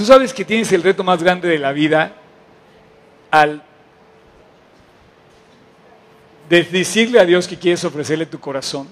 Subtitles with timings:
[0.00, 2.14] tú sabes que tienes el reto más grande de la vida
[3.30, 3.62] al
[6.48, 8.88] decirle a Dios que quieres ofrecerle tu corazón.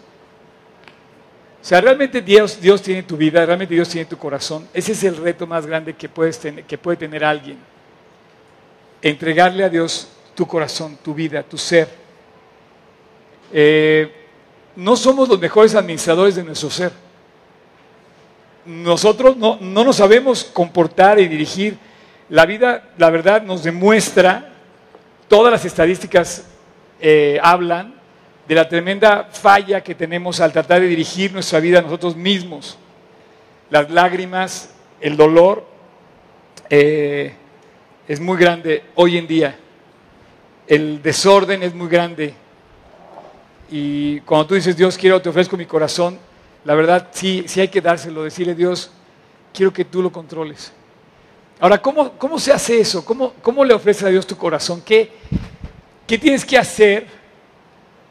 [1.63, 4.69] O sea, realmente Dios, tiene tu vida, realmente Dios tiene tu corazón.
[4.75, 7.57] Ese es el reto más grande que puede tener alguien.
[9.01, 11.89] Entregarle a Dios tu corazón, tu vida, tu ser.
[13.51, 14.13] Eh,
[14.77, 16.93] no somos los mejores administradores de nuestro ser.
[18.69, 21.79] Nosotros no, no nos sabemos comportar y dirigir.
[22.29, 24.53] La vida, la verdad, nos demuestra,
[25.27, 26.45] todas las estadísticas
[27.01, 27.95] eh, hablan
[28.47, 32.77] de la tremenda falla que tenemos al tratar de dirigir nuestra vida a nosotros mismos.
[33.71, 35.67] Las lágrimas, el dolor,
[36.69, 37.33] eh,
[38.07, 39.59] es muy grande hoy en día.
[40.67, 42.35] El desorden es muy grande.
[43.71, 46.19] Y cuando tú dices, Dios, quiero, te ofrezco mi corazón,
[46.69, 48.91] la verdad sí, sí hay que dárselo, decirle, Dios,
[49.55, 50.71] quiero que tú lo controles.
[51.61, 53.03] Ahora, ¿cómo, cómo se hace eso?
[53.07, 54.83] ¿Cómo, ¿Cómo, le ofreces a Dios tu corazón?
[54.85, 55.11] ¿Qué,
[56.07, 57.07] ¿Qué tienes que hacer?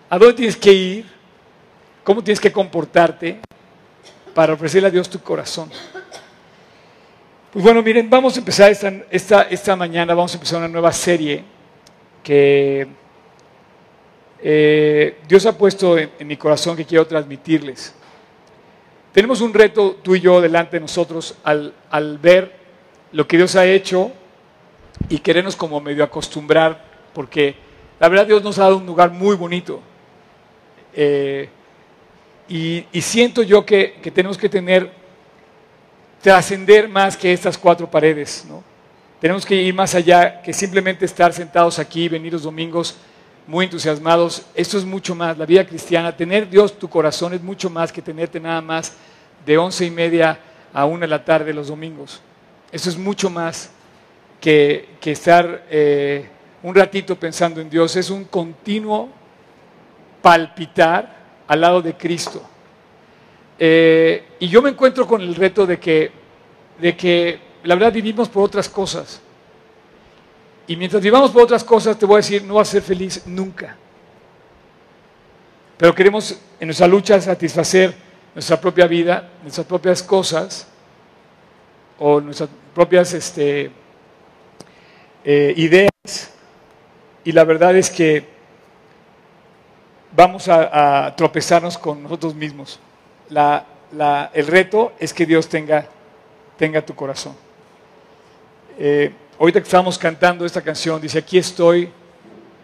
[0.09, 1.06] ¿A dónde tienes que ir?
[2.04, 3.42] ¿Cómo tienes que comportarte
[4.34, 5.70] para ofrecerle a Dios tu corazón?
[7.54, 10.92] Pues bueno, miren, vamos a empezar esta, esta, esta mañana, vamos a empezar una nueva
[10.92, 11.44] serie
[12.23, 12.88] que
[14.42, 17.94] eh, Dios ha puesto en, en mi corazón que quiero transmitirles.
[19.12, 22.56] Tenemos un reto tú y yo delante de nosotros al, al ver
[23.12, 24.12] lo que Dios ha hecho
[25.10, 27.56] y querernos como medio acostumbrar, porque
[28.00, 29.82] la verdad Dios nos ha dado un lugar muy bonito.
[30.94, 31.50] Eh,
[32.50, 34.90] y, y, siento yo que, que, tenemos que tener,
[36.22, 38.46] trascender más que estas cuatro paredes.
[38.48, 38.64] ¿no?
[39.20, 42.98] Tenemos que ir más allá que simplemente estar sentados aquí, venir los domingos
[43.48, 44.45] muy entusiasmados.
[44.53, 46.16] Esto es mucho más, la vida cristiana.
[46.16, 48.94] Tener Dios tu corazón es mucho más que tenerte nada más
[49.45, 50.39] de once y media
[50.73, 52.22] a una de la tarde los domingos.
[52.72, 53.72] Eso es mucho más
[54.42, 56.28] que, que estar eh,
[56.62, 57.95] un ratito pensando en Dios.
[57.95, 59.09] Es un continuo
[60.22, 61.16] palpitar
[61.48, 62.43] al lado de Cristo.
[63.58, 66.11] Eh, y yo me encuentro con el reto de que,
[66.80, 69.22] de que la verdad vivimos por otras cosas.
[70.67, 73.23] Y mientras vivamos por otras cosas, te voy a decir, no vas a ser feliz
[73.26, 73.78] nunca.
[75.78, 77.95] Pero queremos en nuestra lucha satisfacer
[78.33, 80.67] nuestra propia vida, nuestras propias cosas,
[82.00, 83.72] o nuestras propias este,
[85.23, 85.89] eh, ideas.
[87.23, 88.26] Y la verdad es que
[90.16, 92.80] vamos a, tropezarnos con nosotros mismos.
[93.30, 95.88] El reto es que Dios tenga,
[96.58, 97.36] tenga tu corazón.
[98.80, 101.89] Eh, ahorita que estábamos cantando esta canción, dice, aquí estoy,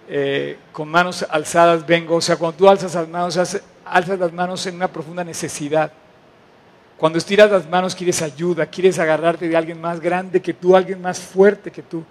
[0.10, 2.16] eh, con manos alzadas vengo.
[2.16, 3.38] O sea, cuando tú alzas las manos,
[3.86, 5.92] alzas las manos en una profunda necesidad.
[6.98, 11.02] Cuando estiras las manos quieres ayuda, quieres agarrarte de alguien más grande que tú, alguien
[11.02, 12.04] más fuerte que tú.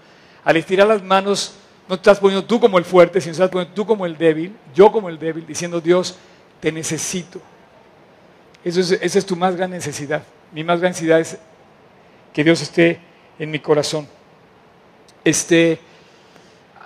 [0.44, 1.54] Al estirar las manos
[1.88, 4.54] no te estás poniendo tú como el fuerte, sino estás poniendo tú como el débil,
[4.74, 6.16] yo como el débil, diciendo Dios,
[6.60, 7.40] te necesito.
[8.64, 10.22] Eso es, esa es tu más gran necesidad.
[10.52, 11.38] Mi más gran necesidad es
[12.32, 13.00] que Dios esté
[13.38, 14.06] en mi corazón.
[15.25, 15.78] Este,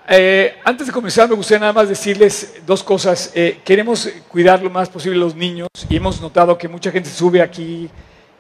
[0.09, 3.33] eh, antes de comenzar, me gustaría nada más decirles dos cosas.
[3.35, 7.41] Eh, queremos cuidar lo más posible los niños y hemos notado que mucha gente sube
[7.41, 7.89] aquí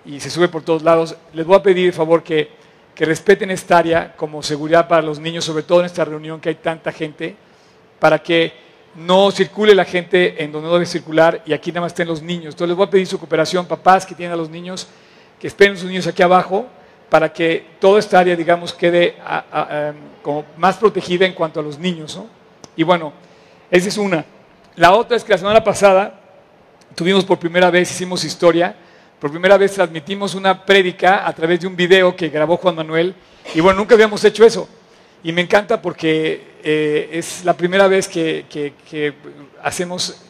[0.04, 1.16] y se sube por todos lados.
[1.32, 2.50] Les voy a pedir, favor, que,
[2.94, 6.50] que respeten esta área como seguridad para los niños, sobre todo en esta reunión que
[6.50, 7.34] hay tanta gente,
[7.98, 8.52] para que
[8.96, 12.20] no circule la gente en donde no debe circular y aquí nada más estén los
[12.20, 12.54] niños.
[12.54, 14.86] Entonces les voy a pedir su cooperación, papás que tienen a los niños,
[15.40, 16.66] que esperen a sus niños aquí abajo
[17.08, 19.16] para que toda esta área, digamos, quede
[20.22, 22.16] como más protegida en cuanto a los niños.
[22.16, 22.26] ¿no?
[22.76, 23.12] Y bueno,
[23.70, 24.24] esa es una.
[24.76, 26.20] La otra es que la semana pasada
[26.94, 28.74] tuvimos por primera vez, hicimos historia,
[29.20, 33.14] por primera vez transmitimos una prédica a través de un video que grabó Juan Manuel.
[33.54, 34.68] Y bueno, nunca habíamos hecho eso.
[35.22, 38.44] Y me encanta porque eh, es la primera vez que,
[39.62, 40.20] hacemos,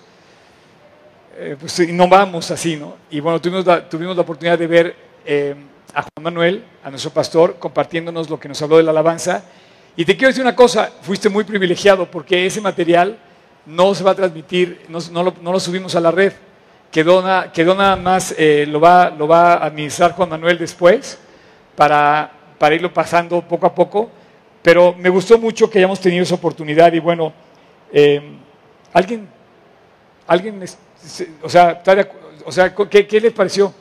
[1.37, 2.97] eh, pues innovamos así, ¿no?
[3.11, 5.55] Y bueno, tuvimos la, tuvimos la oportunidad de ver eh,
[5.97, 9.43] a Juan Manuel, a nuestro pastor, compartiéndonos lo que nos habló de la alabanza.
[9.97, 13.19] Y te quiero decir una cosa, fuiste muy privilegiado porque ese material
[13.65, 16.35] no se va a transmitir, no, lo, subimos a la red,
[16.93, 21.19] quedó, na, quedó nada más, eh, lo, va, lo va a administrar Juan Manuel después
[21.75, 24.11] para, para irlo pasando poco a poco,
[24.61, 27.33] pero me gustó mucho que hayamos tenido esa oportunidad y bueno,
[27.91, 28.21] eh,
[28.93, 29.27] alguien,
[30.27, 30.63] alguien,
[31.43, 31.83] o sea,
[32.45, 33.73] o sea ¿qué, ¿qué les pareció?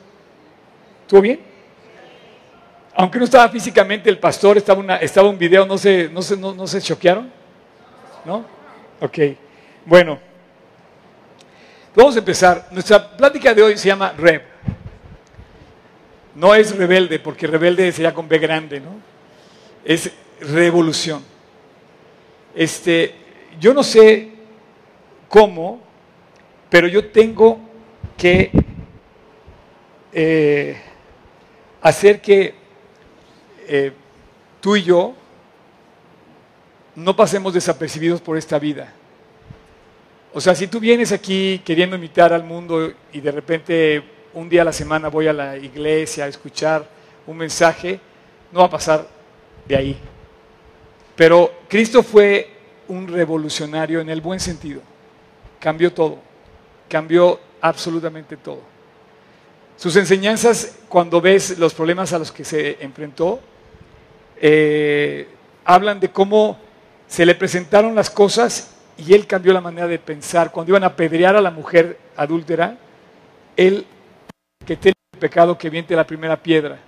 [1.02, 1.55] ¿Estuvo bien?
[2.98, 6.34] Aunque no estaba físicamente el pastor, estaba, una, estaba un video, ¿no se, no, se,
[6.34, 7.30] no, ¿no se choquearon?
[8.24, 8.42] ¿No?
[9.00, 9.18] Ok.
[9.84, 10.18] Bueno,
[11.94, 12.68] vamos a empezar.
[12.70, 14.40] Nuestra plática de hoy se llama REV.
[16.36, 18.92] No es rebelde, porque rebelde sería con B grande, ¿no?
[19.84, 20.10] Es
[20.40, 21.22] revolución.
[22.54, 23.14] Este,
[23.60, 24.30] yo no sé
[25.28, 25.82] cómo,
[26.70, 27.60] pero yo tengo
[28.16, 28.50] que
[30.14, 30.80] eh,
[31.82, 32.65] hacer que
[33.68, 33.92] eh,
[34.60, 35.14] tú y yo
[36.94, 38.92] no pasemos desapercibidos por esta vida.
[40.32, 44.02] O sea, si tú vienes aquí queriendo imitar al mundo y de repente
[44.34, 46.86] un día a la semana voy a la iglesia a escuchar
[47.26, 47.98] un mensaje,
[48.52, 49.06] no va a pasar
[49.66, 49.98] de ahí.
[51.14, 52.50] Pero Cristo fue
[52.88, 54.82] un revolucionario en el buen sentido.
[55.58, 56.18] Cambió todo.
[56.88, 58.60] Cambió absolutamente todo.
[59.76, 63.40] Sus enseñanzas, cuando ves los problemas a los que se enfrentó,
[64.40, 65.28] eh,
[65.64, 66.58] hablan de cómo
[67.06, 70.50] se le presentaron las cosas y él cambió la manera de pensar.
[70.50, 72.78] Cuando iban a apedrear a la mujer adúltera,
[73.56, 73.86] él,
[74.64, 76.78] que tiene el pecado, que viente la primera piedra.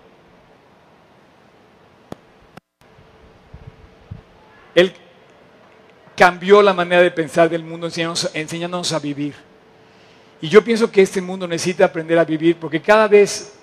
[4.75, 4.93] Él
[6.17, 9.35] cambió la manera de pensar del mundo enseñándonos, a vivir.
[10.41, 13.55] Y yo pienso que este mundo necesita aprender a vivir porque cada vez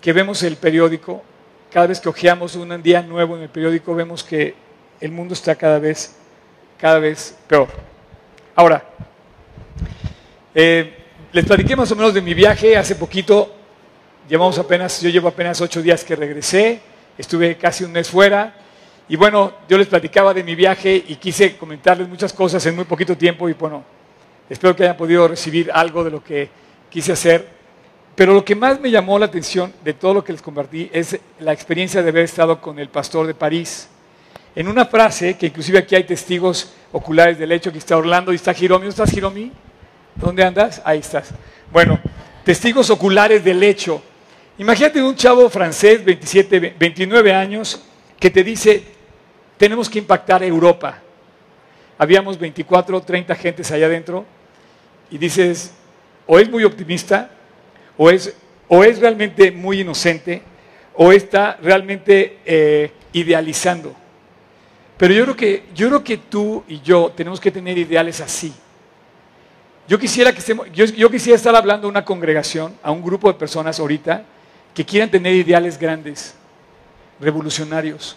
[0.00, 1.22] que vemos el periódico,
[1.70, 4.54] cada vez que ojeamos un día nuevo en el periódico, vemos que
[5.00, 6.14] el mundo está cada vez
[6.78, 7.68] cada vez peor.
[8.54, 8.84] Ahora,
[10.54, 10.94] eh,
[11.32, 13.54] les platiqué más o menos de mi viaje hace poquito.
[14.28, 16.80] Llevamos apenas, yo llevo apenas ocho días que regresé,
[17.16, 18.54] estuve casi un mes fuera.
[19.08, 22.84] Y bueno, yo les platicaba de mi viaje y quise comentarles muchas cosas en muy
[22.84, 23.82] poquito tiempo y bueno,
[24.48, 26.48] espero que hayan podido recibir algo de lo que
[26.90, 27.57] quise hacer.
[28.18, 31.20] Pero lo que más me llamó la atención de todo lo que les compartí es
[31.38, 33.88] la experiencia de haber estado con el pastor de París
[34.56, 38.34] en una frase, que inclusive aquí hay testigos oculares del hecho, que está Orlando y
[38.34, 38.86] está Hiromi.
[38.86, 39.52] ¿Dónde estás, Hiromi?
[40.16, 40.82] ¿Dónde andas?
[40.84, 41.28] Ahí estás.
[41.72, 42.00] Bueno,
[42.42, 44.02] testigos oculares del hecho.
[44.58, 47.80] Imagínate un chavo francés, 27, 29 años,
[48.18, 48.82] que te dice,
[49.56, 51.00] tenemos que impactar Europa.
[51.96, 54.26] Habíamos 24, 30 gentes allá adentro
[55.08, 55.72] y dices,
[56.26, 57.30] o es muy optimista,
[57.98, 58.34] o es,
[58.68, 60.40] o es realmente muy inocente,
[60.94, 63.94] o está realmente eh, idealizando.
[64.96, 68.52] Pero yo creo que, yo creo que tú y yo tenemos que tener ideales así.
[69.86, 73.38] Yo quisiera, que estemos, yo, quisiera estar hablando a una congregación, a un grupo de
[73.38, 74.22] personas ahorita,
[74.74, 76.34] que quieran tener ideales grandes,
[77.20, 78.16] revolucionarios.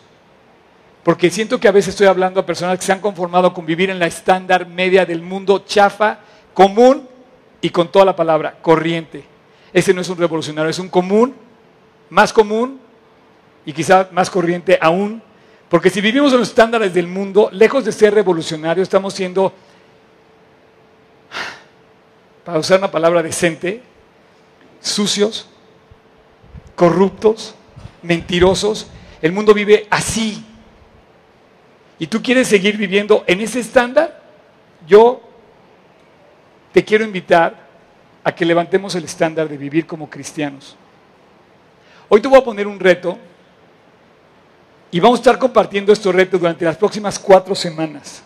[1.03, 3.89] Porque siento que a veces estoy hablando a personas que se han conformado con vivir
[3.89, 6.19] en la estándar media del mundo chafa,
[6.53, 7.07] común
[7.61, 9.30] y con toda la palabra, corriente.
[9.73, 11.35] Ese no es un revolucionario, es un común,
[12.09, 12.79] más común
[13.65, 15.21] y quizá más corriente aún
[15.71, 19.53] porque si vivimos en los estándares del mundo, lejos de ser revolucionarios, estamos siendo,
[22.43, 23.81] para usar una palabra decente,
[24.81, 25.47] sucios,
[26.75, 27.55] corruptos,
[28.01, 28.87] mentirosos.
[29.21, 30.43] El mundo vive así.
[31.97, 34.21] ¿Y tú quieres seguir viviendo en ese estándar?
[34.85, 35.21] Yo
[36.73, 37.60] te quiero invitar
[38.23, 40.75] a que levantemos el estándar de vivir como cristianos.
[42.09, 43.17] Hoy te voy a poner un reto
[44.91, 48.23] y vamos a estar compartiendo estos retos durante las próximas cuatro semanas.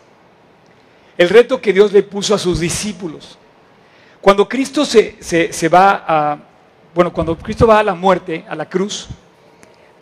[1.17, 3.37] El reto que Dios le puso a sus discípulos.
[4.19, 6.37] Cuando Cristo se, va a,
[6.93, 9.07] bueno, cuando Cristo va a la muerte, a la cruz,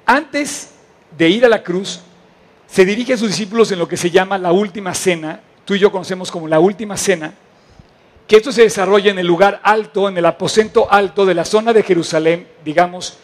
[0.06, 0.72] antes
[1.16, 2.00] de ir a la cruz,
[2.66, 5.80] se dirige a sus discípulos en lo que se llama la última cena, tú y
[5.80, 7.34] yo conocemos como la última cena,
[8.28, 11.74] que esto se desarrolla en el lugar alto, en el aposento alto de la zona
[11.74, 13.18] de Jerusalén, digamos,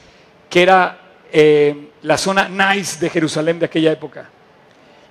[0.50, 1.00] que era
[1.32, 4.30] eh, la zona nice de Jerusalén de aquella época.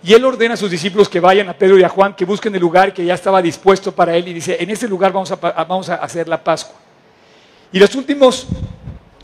[0.02, 2.54] Y él ordena a sus discípulos que vayan a Pedro y a Juan, que busquen
[2.54, 5.36] el lugar que ya estaba dispuesto para él y dice, en ese lugar vamos a,
[5.36, 6.76] vamos a hacer la Pascua.
[7.72, 8.46] Y los últimos,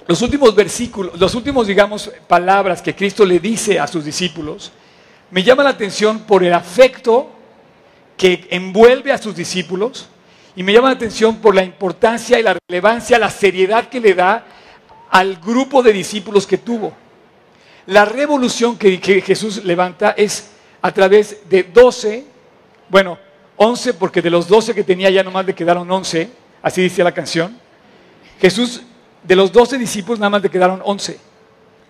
[0.07, 4.73] los últimos versículos, los últimos, digamos, palabras que Cristo le dice a sus discípulos,
[5.31, 7.31] me llama la atención por el afecto
[8.17, 10.09] que envuelve a sus discípulos
[10.57, 14.15] y me llama la atención por la importancia y la relevancia, la seriedad que le
[14.15, 14.45] da
[15.11, 16.93] al grupo de discípulos que tuvo.
[17.87, 22.25] La revolución que, Jesús levanta es a través de 12,
[22.89, 23.19] bueno,
[23.57, 26.31] 11 porque de los 12 que tenía ya nomás le quedaron 11,
[26.63, 27.59] así dice la canción.
[28.41, 28.83] Jesús,
[29.23, 31.19] de los 12 discípulos nada más le quedaron 11.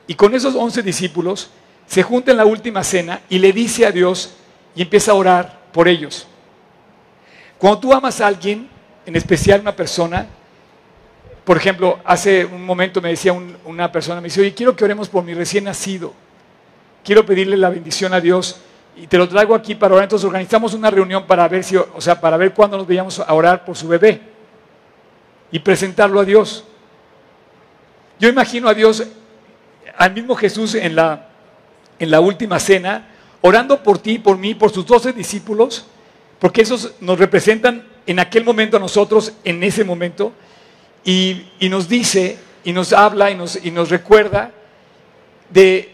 [0.06, 1.50] Y con esos 11 discípulos
[1.86, 4.34] se junta en la última cena y le dice a Dios
[4.74, 6.26] y empieza a orar por ellos.
[7.64, 8.68] Cuando tú amas a alguien,
[9.06, 10.26] en especial una persona,
[11.44, 13.32] por ejemplo, hace un momento me decía
[13.64, 16.12] una persona, me dice, oye, quiero que oremos por mi recién nacido.
[17.02, 18.60] Quiero pedirle la bendición a Dios
[18.98, 20.04] y te lo traigo aquí para orar.
[20.04, 23.32] Entonces organizamos una reunión para ver si, o sea, para ver cuándo nos veíamos a
[23.32, 24.20] orar por su bebé
[25.50, 26.64] y presentarlo a Dios.
[28.20, 29.04] Yo imagino a Dios,
[29.96, 31.28] al mismo Jesús en la,
[31.98, 33.08] en la última cena,
[33.40, 35.86] orando por ti, por mí, por sus doce discípulos,
[36.44, 40.34] porque esos nos representan en aquel momento a nosotros, en ese momento,
[41.02, 44.52] y, nos dice, y nos habla, y nos, y nos recuerda
[45.48, 45.90] de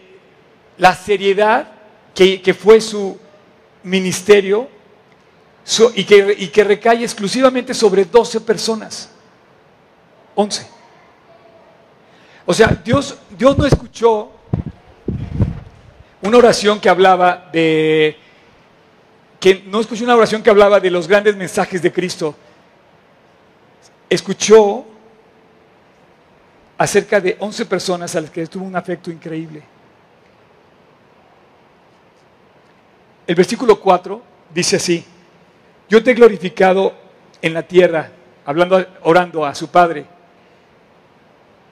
[0.77, 1.71] la seriedad
[2.13, 3.17] que, fue su
[3.83, 4.67] ministerio
[5.95, 9.09] y, que, y que recae exclusivamente sobre 12 personas.
[10.35, 10.67] 11.
[12.45, 14.29] O sea, Dios, Dios no escuchó
[16.21, 18.17] una oración que hablaba de
[19.41, 22.35] que no escuchó una oración que hablaba de los grandes mensajes de Cristo.
[24.07, 24.85] Escuchó
[26.77, 29.63] acerca de 11 personas a las que tuvo un afecto increíble.
[33.25, 34.21] El versículo 4
[34.53, 35.03] dice así,
[35.89, 36.93] yo te he glorificado
[37.41, 38.11] en la tierra,
[38.45, 40.05] hablando, orando a su Padre.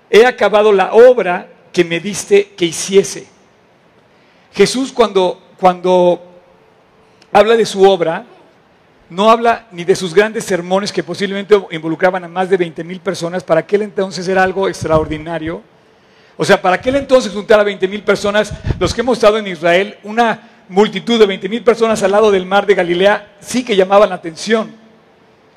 [0.10, 3.28] He acabado la obra que me diste que hiciese.
[4.54, 6.29] Jesús cuando, cuando
[7.32, 8.26] habla de su obra,
[9.10, 13.00] no habla ni de sus grandes sermones que posiblemente involucraban a más de 20 mil
[13.00, 13.44] personas.
[13.44, 15.62] Para aquel entonces era algo extraordinario.
[16.38, 19.48] O sea, para aquel entonces juntar a 20 mil personas, los que hemos estado en
[19.48, 23.76] Israel, una multitud de 20 mil personas al lado del mar de Galilea sí que
[23.76, 24.72] llamaban la atención.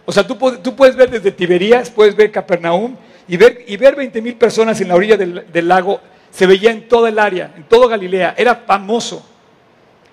[0.05, 2.97] O sea, tú, puedes ver desde Tiberías, puedes ver Capernaum
[3.29, 6.01] y ver, y ver 20 mil personas en la orilla del, lago.
[6.31, 8.35] Se veía en toda el área, en toda Galilea.
[8.37, 9.25] Era famoso.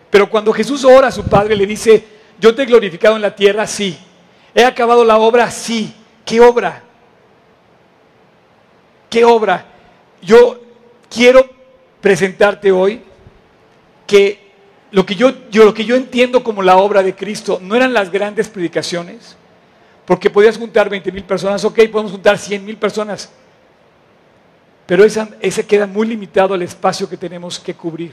[0.10, 2.04] Pero cuando Jesús ora a su Padre, le dice,
[2.39, 3.98] yo te he glorificado en la tierra, sí.
[4.56, 5.94] He acabado la obra, sí.
[6.25, 6.84] ¿Qué obra?
[9.10, 9.66] ¿Qué obra?
[10.22, 10.60] Yo
[11.10, 11.48] quiero
[12.01, 13.01] presentarte hoy
[14.06, 14.50] que
[14.92, 18.12] lo que yo, lo que yo entiendo como la obra de Cristo no eran las
[18.12, 19.36] grandes predicaciones,
[20.06, 23.30] porque podías juntar 20 mil personas, ok, podemos juntar 100 mil personas,
[24.88, 28.12] pero ese queda muy limitado al espacio que tenemos que cubrir.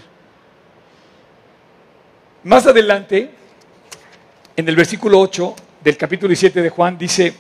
[2.47, 3.29] Más adelante,
[4.55, 7.35] en el versículo 8 del capítulo 17 de Juan, dice,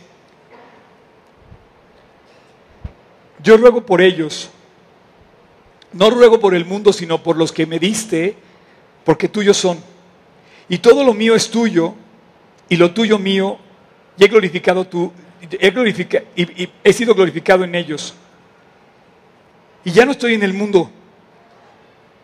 [3.40, 4.50] yo ruego por ellos,
[5.92, 8.34] no ruego por el mundo, sino por los que me diste,
[9.04, 9.78] porque tuyos son.
[10.68, 11.94] Y todo lo mío es tuyo,
[12.68, 13.58] y lo tuyo mío,
[14.18, 18.12] y he glorificado tú, he, y he sido glorificado en ellos.
[19.84, 20.90] Y ya no estoy en el mundo,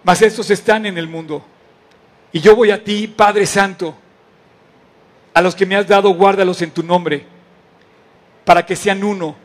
[0.02, 1.44] mas estos están en el mundo
[2.32, 3.94] y yo voy a ti, Padre Santo,
[5.34, 7.26] a los que me has dado, guárdalos en tu nombre,
[8.44, 9.36] para que sean uno,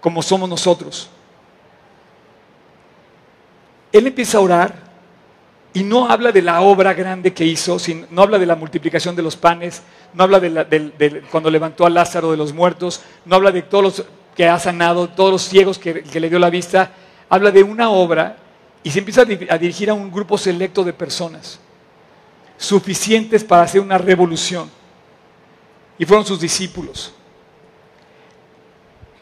[0.00, 1.08] como somos nosotros.
[3.92, 4.90] Él empieza a orar
[5.72, 7.78] y no habla de la obra grande que hizo,
[8.10, 9.82] no habla de la multiplicación de los panes,
[10.14, 14.04] no habla de, cuando levantó a Lázaro de los muertos, no habla de todos los
[14.36, 16.92] que ha sanado, todos los ciegos que, que le dio la vista,
[17.28, 18.36] habla de una obra
[18.82, 21.58] y se empieza a dirigir a un grupo selecto de personas,
[22.56, 24.70] suficientes para hacer una revolución.
[25.98, 27.12] Y fueron sus discípulos.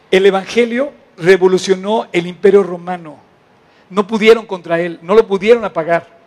[0.09, 3.19] El Evangelio revolucionó el imperio romano.
[3.89, 6.19] No pudieron contra él, no lo pudieron apagar.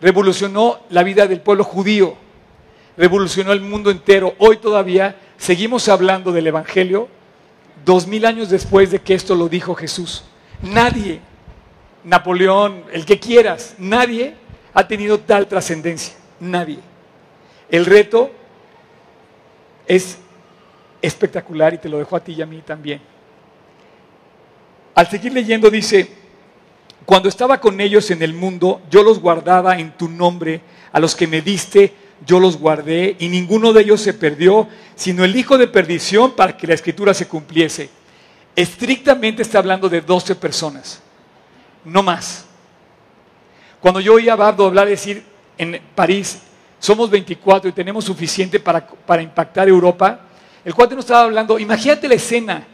[0.00, 2.14] Revolucionó la vida del pueblo judío,
[2.96, 4.34] revolucionó el mundo entero.
[4.38, 7.08] Hoy todavía seguimos hablando del Evangelio
[7.84, 10.24] dos mil años después de que esto lo dijo Jesús.
[10.62, 11.20] Nadie
[12.06, 14.36] Napoleón, el que quieras, nadie
[14.72, 16.78] ha tenido tal trascendencia, nadie.
[17.68, 18.30] El reto
[19.88, 20.16] es
[21.02, 23.00] espectacular y te lo dejo a ti y a mí también.
[24.94, 26.08] Al seguir leyendo dice,
[27.04, 30.60] cuando estaba con ellos en el mundo, yo los guardaba en tu nombre,
[30.92, 31.92] a los que me diste,
[32.24, 36.56] yo los guardé, y ninguno de ellos se perdió, sino el hijo de perdición para
[36.56, 37.90] que la escritura se cumpliese.
[38.54, 41.02] Estrictamente está hablando de 12 personas
[41.86, 42.44] no más.
[43.80, 45.22] Cuando yo oía a Bardo hablar, decir
[45.56, 46.42] en París,
[46.78, 50.20] somos 24 y tenemos suficiente para, para impactar Europa,
[50.64, 52.66] el cuate no estaba hablando, imagínate la escena,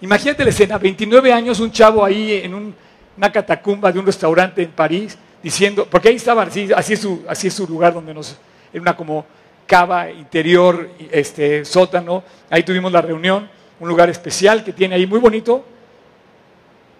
[0.00, 2.74] imagínate la escena, 29 años, un chavo ahí en
[3.16, 7.24] una catacumba de un restaurante en París, diciendo, porque ahí estaba, así, así, es, su,
[7.26, 8.36] así es su lugar donde nos,
[8.72, 9.24] en una como
[9.66, 13.48] cava interior, este, sótano, ahí tuvimos la reunión,
[13.80, 15.64] un lugar especial que tiene ahí muy bonito,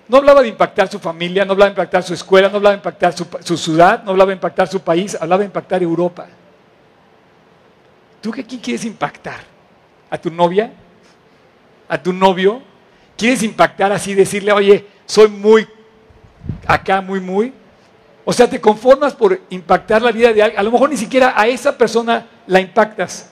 [0.09, 2.79] no hablaba de impactar su familia, no hablaba de impactar su escuela, no hablaba de
[2.79, 6.27] impactar su, ciudad, no hablaba de impactar su país, hablaba de impactar Europa.
[8.23, 9.41] ¿Tú qué quién quieres impactar?
[10.09, 10.73] ¿A tu novia?
[11.89, 12.63] ¿A tu novio?
[13.17, 15.69] ¿Quieres impactar así, decirle, oye, soy muy
[16.67, 17.53] acá, muy, muy?
[18.25, 20.61] O sea, te conformas por impactar la vida de alguien.
[20.61, 23.31] A lo mejor ni siquiera a esa persona la impactas.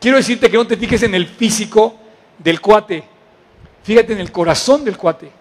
[0.00, 1.96] Quiero decirte que no te fijes en el físico
[2.38, 3.04] del cuate.
[3.82, 5.37] Fíjate en el corazón del cuate.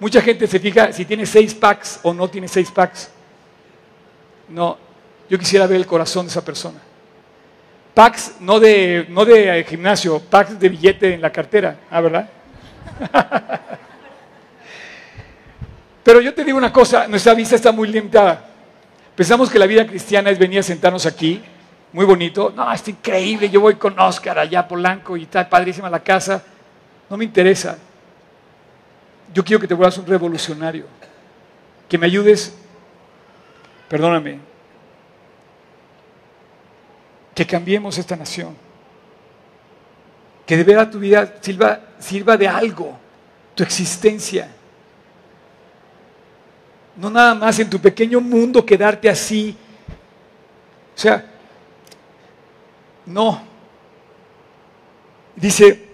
[0.00, 3.10] Mucha gente se fija si tiene seis packs o no tiene seis packs.
[4.48, 4.78] No,
[5.28, 6.78] yo quisiera ver el corazón de esa persona.
[7.92, 12.30] Packs no de, no de gimnasio, packs de billete en la cartera, ¿ah, verdad?
[16.02, 18.46] Pero yo te digo una cosa, nuestra vista está muy limitada.
[19.14, 21.42] Pensamos que la vida cristiana es venir a sentarnos aquí,
[21.92, 22.50] muy bonito.
[22.56, 26.42] No, está increíble, yo voy con Oscar allá a Polanco y está padrísima la casa.
[27.10, 27.76] No me interesa.
[29.32, 30.86] Yo quiero que te vuelvas un revolucionario,
[31.88, 32.54] que me ayudes,
[33.88, 34.38] perdóname,
[37.34, 38.56] que cambiemos esta nación,
[40.46, 42.98] que de verdad tu vida sirva, sirva de algo,
[43.54, 44.48] tu existencia.
[46.96, 49.56] No nada más en tu pequeño mundo quedarte así.
[50.96, 51.24] O sea,
[53.06, 53.42] no.
[55.36, 55.89] Dice,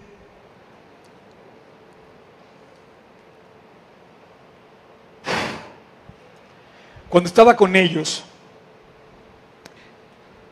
[7.08, 8.24] Cuando estaba con ellos,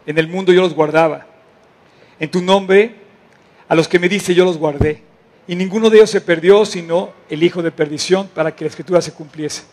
[0.07, 1.27] en el mundo yo los guardaba.
[2.21, 2.95] En tu nombre,
[3.69, 5.03] a los que me dice yo los guardé.
[5.49, 9.03] Y ninguno de ellos se perdió, sino el hijo de perdición, para que la escritura
[9.03, 9.65] se cumpliese.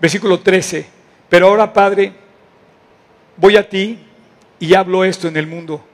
[0.00, 0.86] Versículo 13.
[1.28, 2.12] Pero ahora, Padre,
[3.36, 3.98] voy a ti
[4.58, 5.84] y hablo esto en el mundo,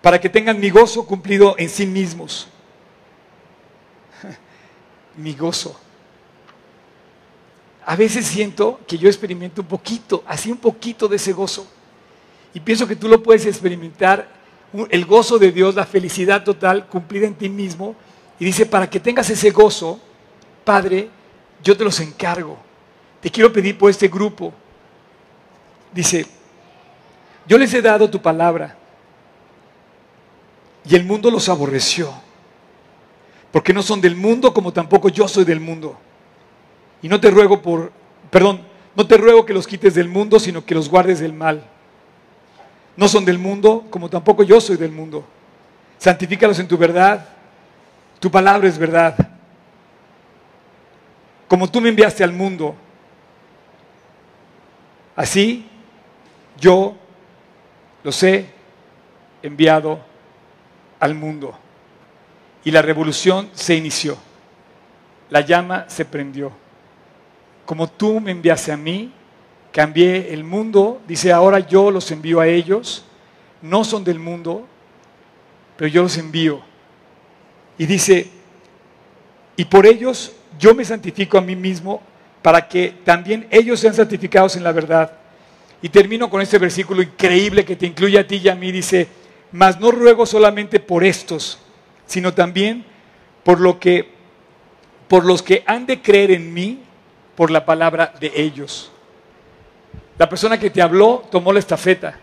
[0.00, 2.48] para que tengan mi gozo cumplido en sí mismos.
[5.16, 5.80] mi gozo
[7.86, 11.66] a veces siento que yo experimento un poquito, así un poquito de ese gozo.
[12.54, 14.28] Y pienso que tú lo puedes experimentar,
[14.90, 17.94] el gozo de Dios, la felicidad total cumplida en ti mismo.
[18.38, 20.00] Y dice, para que tengas ese gozo,
[20.64, 21.10] Padre,
[21.62, 22.58] yo te los encargo.
[23.20, 24.52] Te quiero pedir por este grupo.
[25.92, 26.26] Dice,
[27.46, 28.76] yo les he dado tu palabra
[30.84, 32.12] y el mundo los aborreció,
[33.52, 35.96] porque no son del mundo como tampoco yo soy del mundo.
[37.04, 37.92] Y no te ruego por,
[38.30, 38.62] perdón,
[38.96, 41.62] no te ruego que los quites del mundo, sino que los guardes del mal.
[42.96, 45.22] No son del mundo, como tampoco yo soy del mundo.
[45.98, 47.28] Santifícalos en tu verdad.
[48.18, 49.14] Tu palabra es verdad.
[51.46, 52.74] Como tú me enviaste al mundo,
[55.14, 55.68] así
[56.58, 56.96] yo
[58.02, 58.46] los he
[59.42, 60.00] enviado
[60.98, 61.54] al mundo.
[62.64, 64.16] Y la revolución se inició.
[65.28, 66.63] La llama se prendió
[67.64, 69.12] como tú me enviaste a mí,
[69.72, 73.04] cambié el mundo, dice, ahora yo los envío a ellos,
[73.62, 74.66] no son del mundo,
[75.76, 76.60] pero yo los envío.
[77.76, 78.30] Y dice,
[79.56, 82.02] y por ellos yo me santifico a mí mismo
[82.42, 85.12] para que también ellos sean santificados en la verdad.
[85.82, 89.08] Y termino con este versículo increíble que te incluye a ti y a mí, dice,
[89.50, 91.58] mas no ruego solamente por estos,
[92.06, 92.84] sino también
[93.42, 94.14] por lo que
[95.08, 96.83] por los que han de creer en mí
[97.36, 98.90] por la palabra de ellos.
[100.18, 102.18] La persona que te habló tomó la estafeta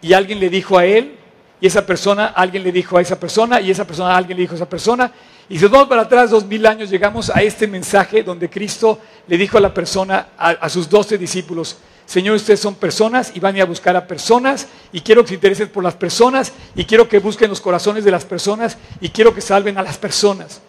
[0.00, 1.18] y alguien le dijo a él,
[1.60, 4.52] y esa persona, alguien le dijo a esa persona, y esa persona, alguien le dijo
[4.52, 5.10] a esa persona.
[5.48, 9.38] Y si vamos para atrás dos mil años, llegamos a este mensaje donde Cristo le
[9.38, 13.62] dijo a la persona, a, sus doce discípulos, Señor, ustedes son personas y van a
[13.62, 17.18] a buscar a personas y quiero que se interesen por las personas y quiero que
[17.18, 20.60] busquen los corazones de las personas y quiero que salven a las personas.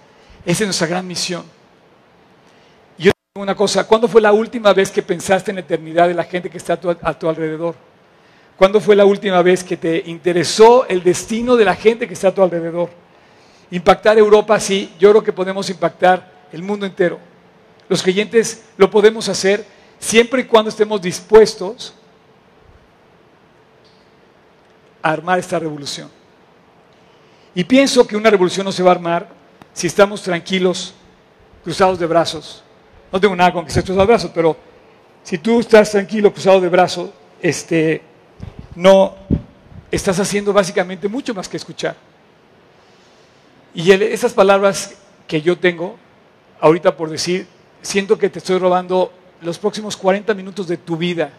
[0.45, 1.56] Esa es nuestra gran misión
[3.41, 6.49] una cosa, ¿cuándo fue la última vez que pensaste en la eternidad de la gente
[6.49, 7.75] que está a tu, alrededor?
[8.57, 12.29] ¿Cuándo fue la última vez que te interesó el destino de la gente que está
[12.29, 12.89] a tu alrededor?
[13.69, 17.19] Impactar Europa, sí, yo creo que podemos impactar el mundo entero.
[17.89, 19.65] Los creyentes lo podemos hacer
[19.99, 21.93] siempre y cuando estemos dispuestos
[25.01, 26.09] a armar esta revolución.
[27.53, 29.29] Y pienso que una revolución no se va a armar
[29.73, 30.93] si estamos tranquilos,
[31.63, 32.63] cruzados de brazos,
[33.11, 34.57] no tengo nada con que estés cruzado de brazos, pero
[35.23, 37.09] si tú estás tranquilo, cruzado de brazos,
[37.41, 38.01] este,
[38.75, 39.15] no
[39.91, 41.95] estás haciendo básicamente mucho más que escuchar.
[43.73, 44.95] Y esas palabras
[45.27, 45.97] que yo tengo,
[46.59, 47.47] ahorita por decir,
[47.81, 51.31] siento que te estoy robando los próximos 40 minutos de tu vida.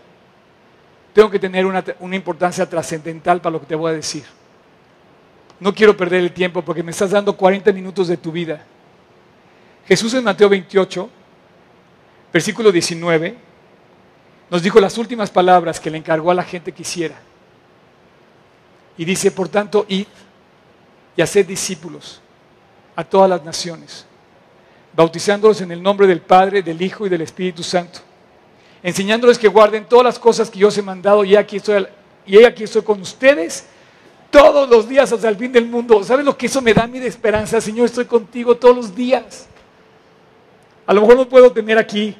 [1.12, 4.24] Tengo que tener una, una importancia trascendental para lo que te voy a decir.
[5.60, 8.64] No quiero perder el tiempo porque me estás dando 40 minutos de tu vida.
[9.86, 11.10] Jesús en Mateo 28
[12.32, 13.36] versículo 19,
[14.50, 17.16] nos dijo las últimas palabras que le encargó a la gente que hiciera.
[18.96, 20.06] Y dice, por tanto, id
[21.16, 22.20] y haced discípulos
[22.96, 24.06] a todas las naciones,
[24.94, 28.00] bautizándolos en el nombre del Padre, del Hijo y del Espíritu Santo,
[28.82, 31.86] enseñándoles que guarden todas las cosas que yo os he mandado y aquí estoy,
[32.26, 33.66] y aquí estoy con ustedes
[34.30, 36.02] todos los días hasta el fin del mundo.
[36.04, 37.60] ¿Sabes lo que eso me da a mí de esperanza?
[37.60, 39.46] Señor, estoy contigo todos los días.
[40.88, 42.16] A lo mejor no puedo tener aquí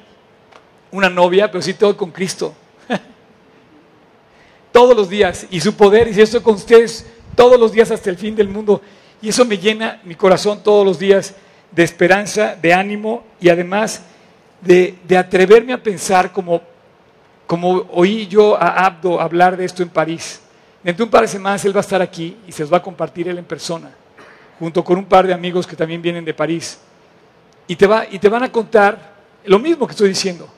[0.91, 2.53] una novia, pero sí tengo con Cristo.
[4.71, 5.47] todos los días.
[5.49, 7.03] Y su poder, y si estoy con ustedes
[7.35, 8.79] todos los días hasta el fin del mundo.
[9.23, 11.33] Y eso me llena mi corazón todos los días
[11.71, 14.03] de esperanza, de ánimo y además
[14.61, 16.61] de, atreverme a pensar como,
[17.47, 20.41] como oí yo a Abdo hablar de esto en París.
[20.83, 22.77] Dentro de un par de semanas él va a estar aquí y se los va
[22.77, 23.89] a compartir él en persona,
[24.59, 26.79] junto con un par de amigos que también vienen de París.
[27.69, 29.13] Y te, va, y te van a contar
[29.45, 30.49] lo mismo que estoy diciendo.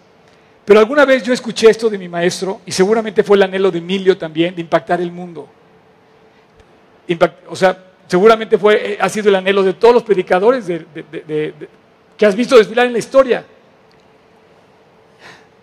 [0.64, 3.80] Pero alguna vez yo escuché esto de mi maestro y seguramente fue el anhelo de
[3.80, 5.50] Emilio también de impactar el mundo.
[7.50, 10.66] o sea, seguramente fue, eh, ha sido el anhelo de todos los predicadores
[12.18, 13.46] que has visto desfilar en la historia.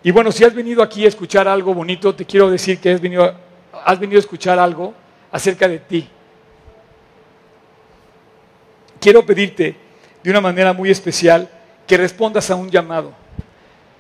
[0.03, 3.01] Y bueno, si has venido aquí a escuchar algo bonito, te quiero decir que has
[3.01, 3.35] venido,
[3.87, 4.93] has venido a escuchar algo
[5.33, 6.07] acerca de ti.
[9.01, 9.88] Quiero pedirte
[10.23, 11.49] de una manera muy especial
[11.87, 13.13] que respondas a un llamado.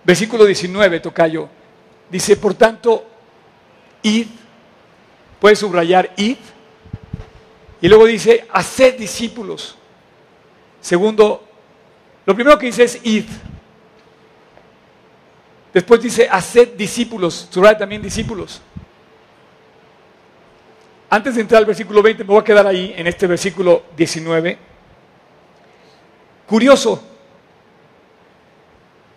[0.04, 1.48] Versículo 19, Tocayo.
[2.11, 3.07] Dice, por tanto,
[4.02, 4.26] id,
[5.40, 6.38] puedes subrayar id,
[7.81, 9.76] y luego dice, haced discípulos.
[10.81, 11.46] Segundo,
[12.26, 13.24] lo primero que dice es id.
[15.72, 18.61] Después dice, haced discípulos, subraya también discípulos.
[21.11, 24.67] Antes de entrar al versículo 20, me voy a quedar ahí en este versículo 19.
[26.48, 27.02] Curioso,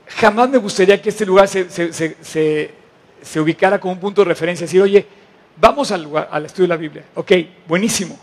[0.05, 2.73] jamás me gustaría que este lugar se,
[3.39, 5.07] ubicara como un punto de referencia, decir, oye,
[5.55, 7.05] vamos al, lugar, al estudio de la Biblia.
[7.15, 7.31] Ok,
[7.69, 8.19] buenísimo.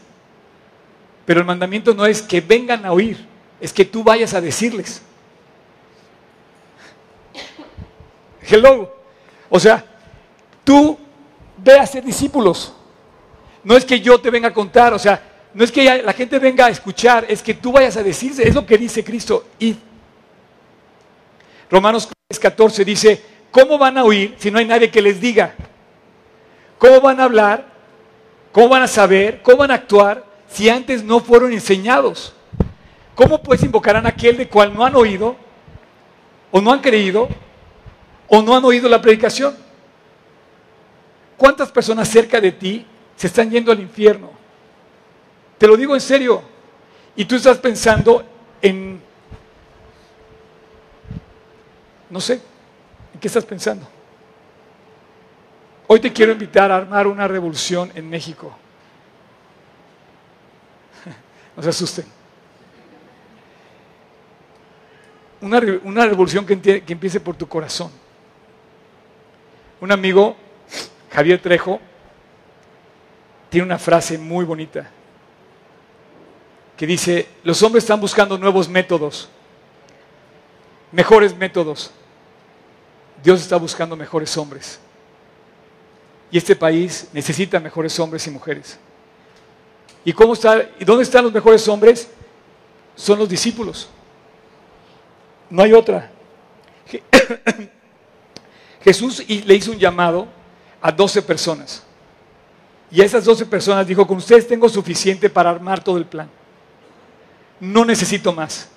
[1.24, 3.26] Pero el mandamiento no es que vengan a oír,
[3.58, 5.00] es que tú vayas a decirles.
[8.42, 8.94] Hello.
[9.48, 9.82] O sea,
[10.64, 10.98] tú
[11.56, 12.74] ve a ser discípulos.
[13.64, 16.38] No es que yo te venga a contar, o sea, no es que la gente
[16.38, 19.76] venga a escuchar, es que tú vayas a decirse, es lo que dice Cristo, id.
[21.70, 22.08] Romanos
[22.40, 25.54] 14 dice, ¿cómo van a oír si no hay nadie que les diga?
[26.78, 27.66] ¿Cómo van a hablar?
[28.52, 29.42] ¿Cómo van a saber?
[29.42, 32.34] ¿Cómo van a actuar si antes no fueron enseñados?
[33.14, 35.36] ¿Cómo pues invocarán a aquel de cual no han oído
[36.50, 37.28] o no han creído
[38.28, 39.56] o no han oído la predicación?
[41.36, 44.37] ¿Cuántas personas cerca de ti se están yendo al infierno?
[45.58, 46.42] Te lo digo en serio.
[47.16, 48.24] Y tú estás pensando
[48.62, 49.02] en
[52.10, 52.40] no sé,
[53.14, 53.86] ¿en qué estás pensando?
[55.86, 58.56] Hoy te quiero invitar a armar una revolución en México.
[61.56, 62.04] No se asusten.
[65.40, 67.90] Una, una revolución que, que empiece por tu corazón.
[69.80, 70.36] Un amigo,
[71.10, 71.80] Javier Trejo,
[73.50, 74.88] tiene una frase muy bonita
[76.78, 79.28] que dice, los hombres están buscando nuevos métodos,
[80.92, 81.90] mejores métodos,
[83.20, 84.78] Dios está buscando mejores hombres.
[86.30, 88.78] Y este país necesita mejores hombres y mujeres.
[90.04, 92.08] ¿Y cómo dónde están los mejores hombres?
[92.94, 93.88] Son los discípulos.
[95.50, 96.12] No hay otra.
[98.84, 100.28] Jesús le hizo un llamado
[100.80, 101.82] a 12 personas.
[102.88, 106.30] Y a esas 12 personas dijo, con ustedes tengo suficiente para armar todo el plan.
[107.60, 108.68] No necesito más.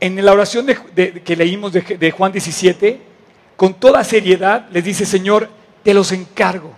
[0.00, 3.00] En la oración que leímos de Juan 17,
[3.56, 5.48] con toda seriedad les dice, Señor,
[5.82, 6.72] te los encargo,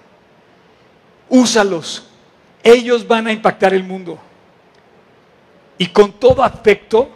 [1.28, 2.08] úsalos,
[2.62, 4.18] ellos van a impactar el mundo.
[5.78, 7.08] Y con todo afecto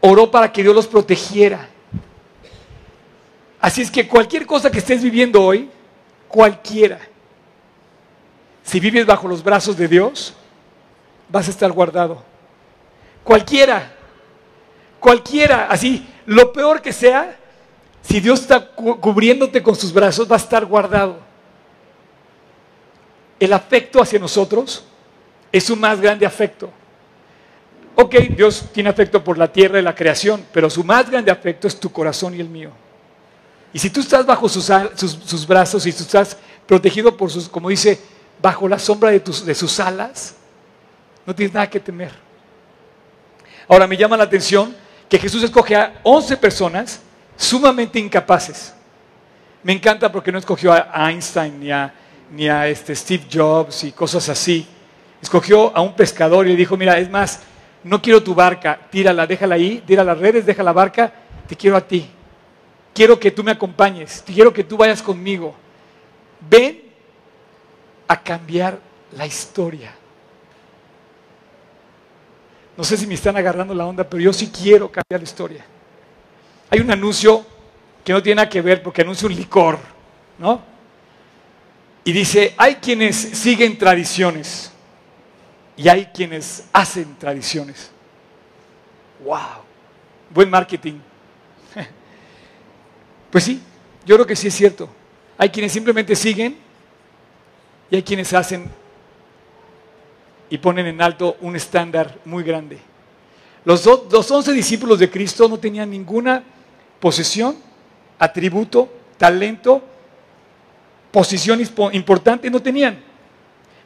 [0.00, 1.68] oró para que Dios los protegiera.
[3.60, 5.68] Así es que cualquier cosa que estés viviendo hoy,
[6.28, 6.98] cualquiera,
[8.64, 10.34] si vives bajo los brazos de Dios,
[11.28, 12.29] vas a estar guardado.
[13.24, 13.92] Cualquiera,
[14.98, 17.36] cualquiera, así, lo peor que sea,
[18.02, 21.18] si Dios está cubriéndote con sus brazos, va a estar guardado.
[23.38, 24.84] El afecto hacia nosotros
[25.52, 26.70] es su más grande afecto.
[27.96, 31.68] Ok, Dios tiene afecto por la tierra y la creación, pero su más grande afecto
[31.68, 32.70] es tu corazón y el mío.
[33.72, 38.00] Y si tú estás bajo sus, brazos y tú estás protegido por sus, como dice,
[38.40, 40.34] bajo la sombra de, de sus alas,
[41.26, 42.29] no tienes nada que temer.
[43.70, 44.74] Ahora me llama la atención
[45.08, 47.00] que Jesús escoge a 11 personas
[47.36, 48.74] sumamente incapaces.
[49.62, 51.94] Me encanta porque no escogió a Einstein ni a,
[52.32, 54.66] ni a este Steve Jobs y cosas así.
[55.22, 57.42] Escogió a un pescador y le dijo, mira, es más,
[57.84, 61.12] no quiero tu barca, tírala, déjala ahí, tira las redes, deja la barca,
[61.46, 62.10] te quiero a ti.
[62.92, 65.54] Quiero que tú me acompañes, quiero que tú vayas conmigo.
[66.40, 66.82] Ven
[68.08, 68.80] a cambiar
[69.12, 69.99] la historia.
[72.80, 75.62] No sé si me están agarrando la onda, pero yo sí quiero cambiar la historia.
[76.70, 77.44] hay un anuncio
[78.02, 79.78] que no tiene nada que ver porque anuncia un licor,
[80.38, 80.62] ¿no?
[82.04, 84.72] Y dice, hay quienes siguen tradiciones
[85.76, 87.90] y hay quienes hacen tradiciones.
[89.26, 89.62] ¡Wow!
[90.30, 91.00] Buen marketing.
[93.30, 93.60] Pues sí,
[94.06, 94.88] yo creo que sí es cierto.
[95.36, 96.56] Hay quienes simplemente siguen
[97.90, 98.70] y hay quienes hacen
[100.50, 102.78] y ponen en alto un estándar muy grande.
[103.64, 106.42] Los, los once discípulos de Cristo no tenían ninguna
[106.98, 107.56] posesión,
[108.18, 109.82] atributo, talento,
[111.10, 111.60] posición
[111.92, 112.98] importante, no tenían.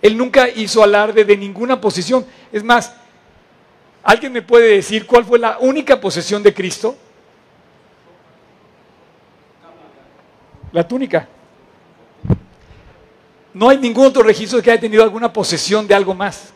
[0.00, 2.26] Él nunca hizo alarde de ninguna posición.
[2.52, 2.94] Es más,
[4.02, 6.96] ¿alguien me puede decir cuál fue la única posesión de Cristo?
[10.72, 11.28] La túnica.
[13.54, 16.52] No hay ningún otro registro que haya tenido alguna posesión de algo más.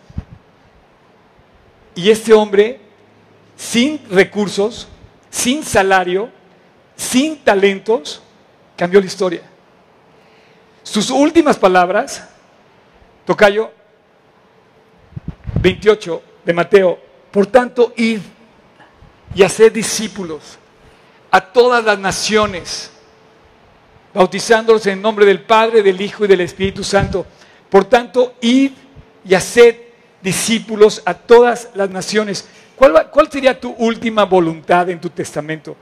[1.94, 2.80] Y este hombre,
[3.56, 4.88] sin recursos,
[5.30, 6.28] sin salario,
[6.96, 8.20] sin talentos,
[8.76, 9.42] cambió la historia.
[10.82, 12.28] Sus últimas palabras,
[13.24, 13.70] Tocayo
[15.60, 16.98] 28 de Mateo,
[17.30, 18.20] por tanto, id
[19.34, 20.58] y haced discípulos
[21.30, 22.90] a todas las naciones,
[24.18, 27.24] bautizándolos en el nombre del Padre, del Hijo y del Espíritu Santo.
[27.70, 28.72] Por tanto, id
[29.24, 29.76] y haced
[30.20, 32.48] discípulos a todas las naciones.
[32.74, 35.76] ¿Cuál, ¿Cuál, sería tu última voluntad en tu testamento?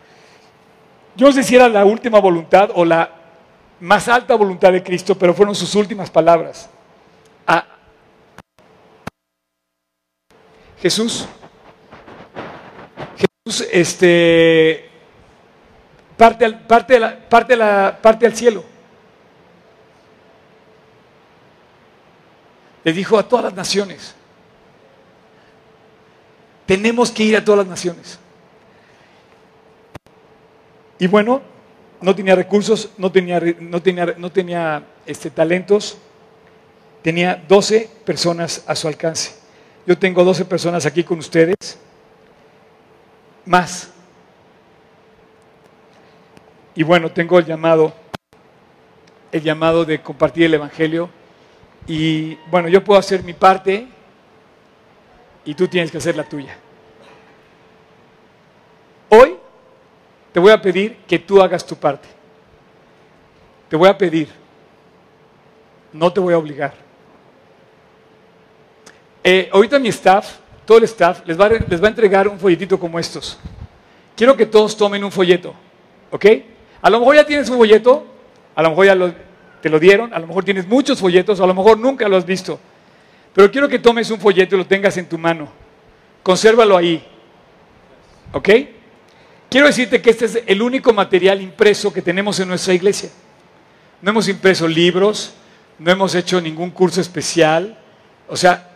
[1.17, 3.11] Yo no sé si era la última voluntad o la
[3.81, 6.69] más alta voluntad de Cristo, pero fueron sus últimas palabras.
[7.47, 7.65] A
[10.83, 11.27] Jesús,
[13.17, 14.91] Jesús este,
[16.17, 18.65] parte, al, parte, la, parte, la, parte al cielo.
[22.85, 24.15] Le dijo a todas las naciones,
[26.67, 28.19] tenemos que ir a todas las naciones.
[30.99, 31.43] Y bueno,
[32.01, 35.99] no tenía recursos, no tenía, no tenía, no tenía este, talentos,
[37.03, 39.33] tenía 12 personas a su alcance.
[39.87, 41.79] Yo tengo 12 personas aquí con ustedes,
[43.45, 43.91] más.
[46.77, 47.95] Y bueno, tengo el llamado,
[49.33, 51.09] el llamado de compartir el Evangelio.
[51.87, 53.89] Y bueno, yo puedo hacer mi parte
[55.47, 56.55] y tú tienes que hacer la tuya.
[59.09, 59.37] Hoy
[60.35, 62.09] te voy a pedir que tú hagas tu parte.
[63.71, 64.29] Te voy a pedir.
[65.95, 66.75] No te voy a obligar.
[69.25, 70.37] Eh, ahorita mi staff,
[70.67, 73.39] todo el staff, les va, a, les va a entregar un folletito como estos.
[74.15, 75.55] Quiero que todos tomen un folleto.
[76.11, 76.27] ¿Ok?
[76.83, 78.07] A lo mejor ya tienes un folleto,
[78.55, 79.15] a lo mejor ya
[79.61, 82.27] te lo dieron, a lo mejor tienes muchos folletos, a lo mejor nunca lo has
[82.27, 82.59] visto.
[83.35, 85.49] Pero quiero que tomes un folleto y lo tengas en tu mano.
[86.23, 87.05] Consérvalo ahí.
[88.33, 88.49] ¿Ok?
[89.49, 93.11] Quiero decirte que este es el único material impreso que tenemos en nuestra iglesia.
[94.03, 95.35] No hemos impreso libros,
[95.79, 97.79] no hemos hecho ningún curso especial.
[98.29, 98.71] O sea,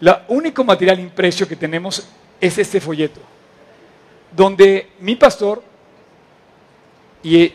[0.00, 2.06] el único material impreso que tenemos
[2.40, 3.20] es este folleto,
[4.34, 5.62] donde mi pastor
[7.24, 7.52] y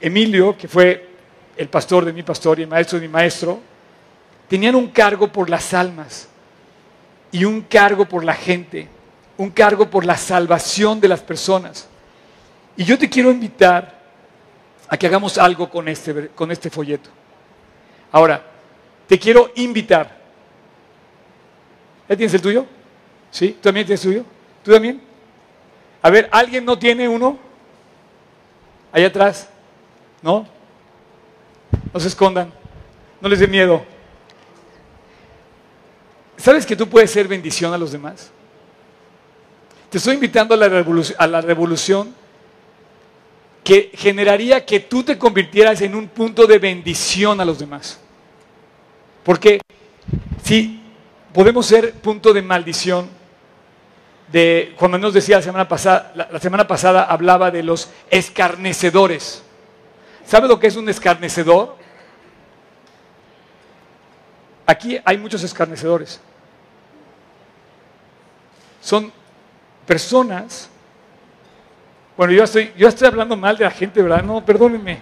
[0.00, 1.08] Emilio, que fue
[1.56, 3.58] el pastor de mi pastor y el maestro de mi maestro,
[4.46, 6.28] tenían un cargo por las almas
[7.32, 8.88] y un cargo por la gente
[9.38, 11.88] un cargo por la salvación de las personas.
[12.76, 13.98] Y yo te quiero invitar
[14.88, 17.08] a que hagamos algo con este, con este folleto.
[18.12, 18.44] Ahora,
[19.06, 20.18] te quiero invitar.
[22.08, 22.66] ¿Ya tienes el tuyo?
[23.30, 23.50] ¿Sí?
[23.50, 24.24] ¿Tú también tienes el tuyo?
[24.64, 25.00] ¿Tú también?
[26.02, 27.38] A ver, ¿alguien no tiene uno?
[28.98, 29.48] Allá atrás.
[30.22, 30.44] ¿No?
[31.94, 32.52] No se escondan.
[33.20, 33.84] No les dé miedo.
[36.36, 38.30] ¿Sabes que tú puedes ser bendición a los demás?
[39.88, 42.12] Te estoy invitando a la, revolución, a la revolución
[43.62, 48.00] que generaría que tú te convirtieras en un punto de bendición a los demás.
[49.22, 49.60] Porque
[50.42, 50.80] si
[51.32, 53.08] podemos ser punto de maldición,
[54.32, 59.42] de cuando nos decía la semana pasada, la, semana pasada hablaba de los escarnecedores.
[60.26, 61.76] ¿Sabe lo que es un escarnecedor?
[64.66, 66.20] Aquí hay muchos escarnecedores.
[68.82, 69.10] Son
[69.86, 70.68] personas,
[72.16, 74.22] bueno, yo estoy, yo estoy hablando mal de la gente, ¿verdad?
[74.22, 74.98] No, perdónenme.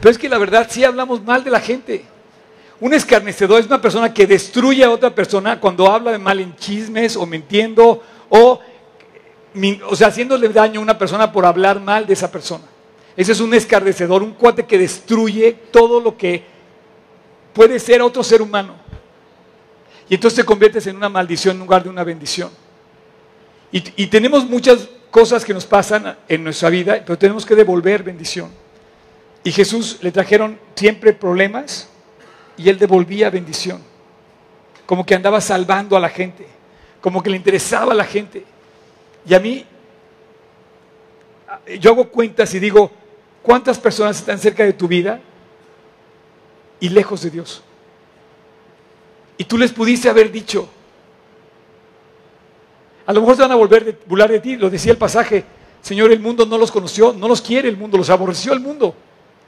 [0.00, 2.04] Pero es que la verdad sí hablamos mal de la gente.
[2.80, 6.54] Un escarnecedor es una persona que destruye a otra persona cuando habla de mal en
[6.56, 8.60] chismes o mintiendo o,
[9.88, 12.64] o sea, haciéndole daño a una persona por hablar mal de esa persona.
[13.16, 16.44] Ese es un escarnecedor, un cuate que destruye todo lo que
[17.54, 18.74] puede ser otro ser humano.
[20.08, 22.50] Y entonces te conviertes en una maldición en lugar de una bendición.
[23.72, 28.50] Y, tenemos muchas cosas que nos pasan en nuestra vida, pero tenemos que devolver bendición.
[29.44, 31.88] Y Jesús le trajeron siempre problemas
[32.56, 33.80] y él devolvía bendición.
[34.84, 36.46] Como que andaba salvando a la gente,
[37.00, 38.44] como que le interesaba a la gente.
[39.28, 39.64] Y a mí,
[41.80, 42.90] yo hago cuentas y digo,
[43.42, 45.20] ¿cuántas personas están cerca de tu vida
[46.80, 47.62] y lejos de Dios?
[49.38, 50.68] Y tú les pudiste haber dicho,
[53.04, 55.44] a lo mejor se van a volver a burlar de ti, lo decía el pasaje,
[55.80, 58.94] Señor, el mundo no los conoció, no los quiere el mundo, los aborreció el mundo,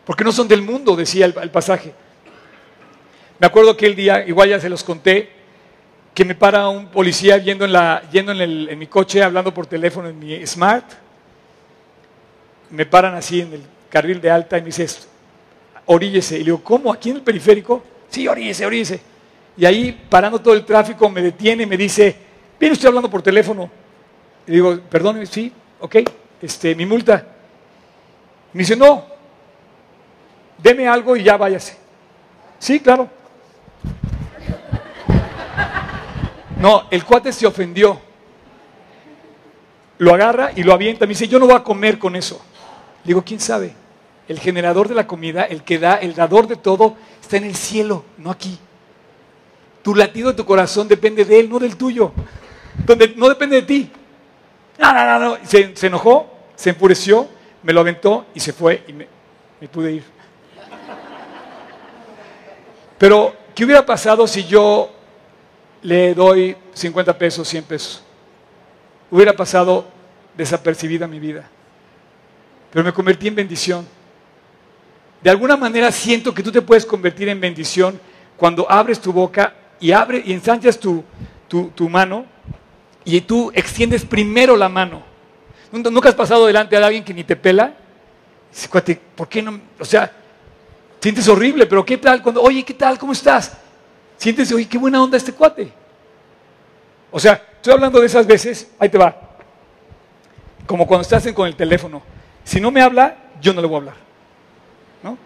[0.04, 1.92] porque no son del mundo, decía el, pasaje.
[3.38, 5.30] Me acuerdo que el día, igual ya se los conté,
[6.12, 9.54] que me para un policía yendo en, la, yendo en, el, en mi coche, hablando
[9.54, 10.84] por teléfono en mi smart,
[12.70, 14.86] me paran así en el carril de alta y me dice,
[15.86, 16.36] oríllese.
[16.36, 16.92] Y le digo, ¿cómo?
[16.92, 17.82] ¿Aquí en el periférico?
[18.08, 19.00] Sí, oríllese, oríllese.
[19.56, 22.16] Y ahí, parando todo el tráfico, me detiene y me dice,
[22.58, 23.70] viene usted hablando por teléfono.
[24.46, 25.96] Y digo, perdón, sí, ok,
[26.42, 27.24] este, mi multa.
[28.52, 29.04] Me dice, no,
[30.58, 31.76] deme algo y ya váyase.
[32.58, 33.17] Sí, claro.
[36.58, 38.00] No, el cuate se ofendió.
[39.98, 41.06] Lo agarra y lo avienta.
[41.06, 42.40] Me dice, yo no voy a comer con eso.
[43.04, 43.74] Digo, ¿quién sabe?
[44.28, 47.54] El generador de la comida, el que da, el dador de todo, está en el
[47.54, 48.58] cielo, no aquí.
[49.82, 52.12] Tu latido de tu corazón depende de Él, no del tuyo.
[52.84, 53.90] Donde no depende de ti.
[54.78, 55.38] No, no, no, no.
[55.44, 57.28] Se, enojó, se enfureció,
[57.62, 59.08] me lo aventó y se fue y me,
[59.68, 60.04] pude ir.
[62.98, 64.90] Pero, ¿qué hubiera pasado si yo
[65.82, 68.02] le doy 50 pesos, 100 pesos?
[69.10, 69.86] Hubiera pasado
[70.36, 71.48] desapercibida mi vida.
[72.70, 73.86] Pero me convertí en bendición.
[75.22, 77.98] De alguna manera siento que tú te puedes convertir en bendición
[78.36, 81.02] cuando abres tu boca y, abre, y ensanchas tu,
[81.48, 82.24] tu, mano
[83.04, 85.02] y tú extiendes primero la mano.
[85.72, 87.74] ¿Nunca has pasado delante de alguien que ni te pela?
[89.16, 89.60] ¿por qué no?
[89.78, 90.10] O sea,
[91.00, 92.22] sientes horrible, pero ¿qué tal?
[92.22, 92.98] Cuando, oye, ¿qué tal?
[92.98, 93.56] ¿Cómo estás?
[94.18, 95.72] Sientes, oye, qué buena onda este cuate.
[97.10, 99.16] O sea, estoy hablando de esas veces, ahí te va.
[100.66, 102.02] Como cuando estás con el teléfono.
[102.44, 103.94] Si no me habla, yo no le voy a hablar.
[105.02, 105.16] ¿No?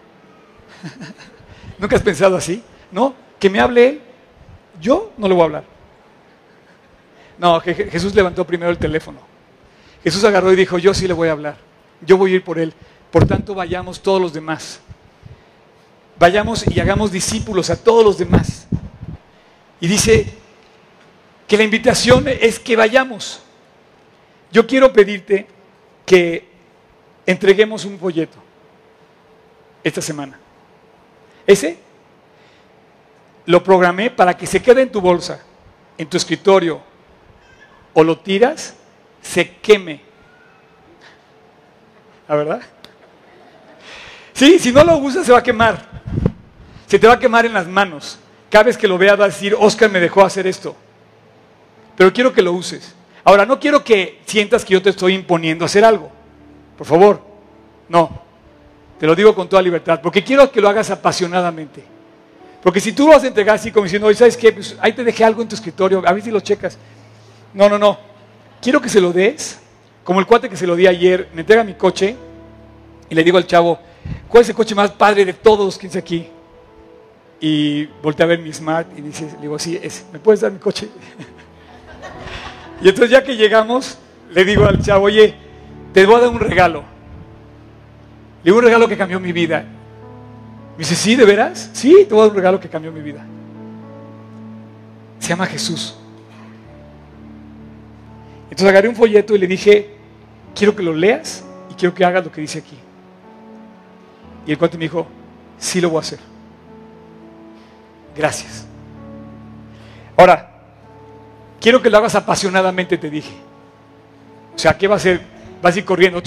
[1.77, 2.63] ¿Nunca has pensado así?
[2.91, 3.13] ¿No?
[3.37, 4.01] Que me hable él
[4.81, 5.63] yo no le voy a hablar.
[7.37, 9.19] No, Jesús levantó primero el teléfono.
[10.03, 11.57] Jesús agarró y dijo, yo sí le voy a hablar.
[12.01, 12.73] Yo voy a ir por él.
[13.11, 14.79] Por tanto, vayamos todos los demás.
[16.19, 18.67] Vayamos y hagamos discípulos a todos los demás.
[19.83, 20.25] Y dice
[21.45, 23.41] que la invitación es que vayamos.
[24.49, 25.45] Yo quiero pedirte
[26.05, 26.47] que
[27.25, 28.37] entreguemos un folleto
[29.83, 30.39] esta semana.
[31.45, 31.77] Ese
[33.45, 35.43] lo programé para que se quede en tu bolsa,
[35.97, 36.81] en tu escritorio,
[37.93, 38.75] o lo tiras,
[39.21, 39.99] se queme.
[42.29, 42.61] ¿La verdad?
[44.31, 45.85] Sí, si no lo usas se va a quemar.
[46.87, 48.17] Se te va a quemar en las manos.
[48.53, 50.75] Cada vez que lo veas va a decir, Oscar me dejó hacer esto.
[51.97, 52.93] Pero quiero que lo uses.
[53.23, 56.11] Ahora, no quiero que sientas que yo te estoy imponiendo hacer algo.
[56.77, 57.19] Por favor,
[57.89, 58.21] no.
[58.99, 61.83] Te lo digo con toda libertad, porque quiero que lo hagas apasionadamente.
[62.61, 64.51] Porque si tú lo vas a entregar así como diciendo, oye, ¿sabes qué?
[64.51, 66.77] Pues ahí te dejé algo en tu escritorio, a ver si lo checas.
[67.55, 67.97] No, no, no.
[68.61, 69.59] Quiero que se lo des,
[70.03, 72.15] como el cuate que se lo di ayer, me entrega mi coche
[73.09, 73.79] y le digo al chavo,
[74.27, 76.29] ¿cuál es el coche más padre de todos que aquí?
[77.39, 80.51] Y volteé a ver mi smart y dice, le digo, sí, es, ¿me puedes dar
[80.51, 80.89] mi coche?
[82.81, 83.97] y entonces ya que llegamos,
[84.31, 85.35] le digo al chavo, oye,
[85.93, 86.83] te voy a dar un regalo.
[88.43, 89.65] Le digo un regalo que cambió mi vida.
[90.73, 91.69] Me dice, ¿sí, de veras?
[91.73, 93.25] Sí, te voy a dar un regalo que cambió mi vida.
[95.19, 95.95] Se llama Jesús.
[98.49, 99.89] Entonces agarré un folleto y le dije,
[100.55, 102.77] quiero que lo leas y quiero que hagas lo que dice aquí.
[104.45, 105.07] Y el cuate me dijo,
[105.57, 106.19] sí lo voy a hacer.
[108.15, 108.65] Gracias.
[110.15, 110.49] Ahora,
[111.59, 113.33] quiero que lo hagas apasionadamente, te dije.
[114.55, 115.21] O sea, ¿qué va a hacer?
[115.61, 116.21] Vas a ir corriendo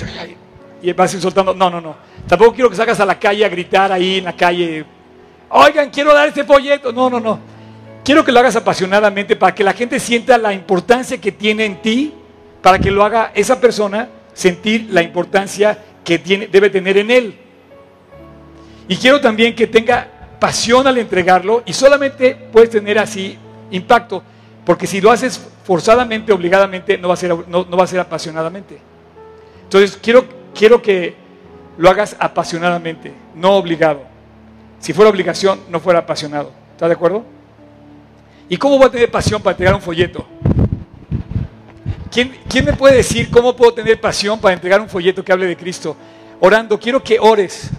[0.83, 1.55] y vas a ir soltando.
[1.55, 1.97] No, no, no.
[2.27, 4.85] Tampoco quiero que salgas a la calle a gritar ahí en la calle,
[5.51, 6.93] oigan, quiero dar este folleto.
[6.93, 7.39] No, no, no.
[8.05, 11.83] Quiero que lo hagas apasionadamente para que la gente sienta la importancia que tiene en
[11.83, 12.15] ti,
[12.63, 17.39] para que lo haga esa persona sentir la importancia que tiene, debe tener en él.
[18.89, 20.09] Y quiero también que tenga
[20.39, 23.39] pasión al entregarlo y solamente puedes tener así
[23.71, 24.23] impacto,
[24.65, 28.79] porque si lo haces forzadamente, obligadamente, no va a ser, no, va a ser apasionadamente.
[29.65, 30.25] Entonces, quiero,
[30.55, 31.15] quiero que
[31.79, 34.03] lo hagas apasionadamente, no obligado.
[34.79, 36.53] Si fuera obligación, no fuera apasionado.
[36.73, 37.25] ¿Estás de acuerdo?
[38.49, 40.25] ¿Y cómo voy a tener pasión para entregar un folleto?
[42.11, 45.47] ¿Quién, ¿Quién me puede decir cómo puedo tener pasión para entregar un folleto que hable
[45.47, 45.97] de Cristo?
[46.41, 47.71] Orando, quiero que ores.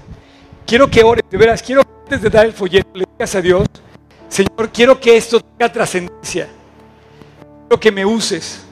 [0.65, 3.67] Quiero que ores, de veras, quiero antes de dar el folleto le digas a Dios,
[4.29, 6.47] Señor, quiero que esto tenga trascendencia.
[7.67, 8.63] Quiero que me uses.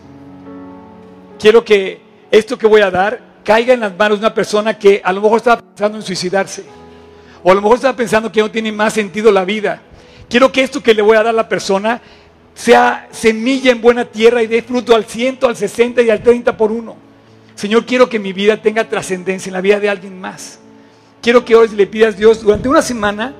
[1.37, 5.01] Quiero que esto que voy a dar caiga en las manos de una persona que
[5.03, 6.63] a lo mejor estaba pensando en suicidarse.
[7.43, 9.81] O a lo mejor estaba pensando que no tiene más sentido la vida.
[10.29, 12.01] Quiero que esto que le voy a dar a la persona
[12.53, 16.55] sea semilla en buena tierra y dé fruto al ciento, al 60 y al 30
[16.55, 16.95] por uno.
[17.53, 20.59] Señor, quiero que mi vida tenga trascendencia en la vida de alguien más.
[21.25, 23.33] Quiero que hoy le pidas a Dios durante una semana,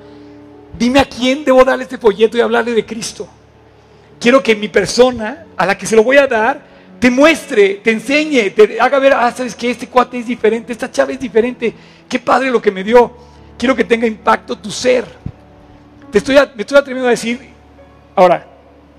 [0.75, 3.27] dime a quién debo darle este folleto y hablarle de Cristo.
[4.19, 6.65] Quiero que mi persona a la que se lo voy a dar
[6.99, 10.89] te muestre, te enseñe, te haga ver, ah, sabes que este cuate es diferente, esta
[10.89, 11.75] chava es diferente,
[12.09, 13.15] qué padre lo que me dio.
[13.55, 15.05] Quiero que tenga impacto tu ser.
[16.09, 17.39] Te estoy, me estoy atreviendo a decir,
[18.15, 18.47] ahora,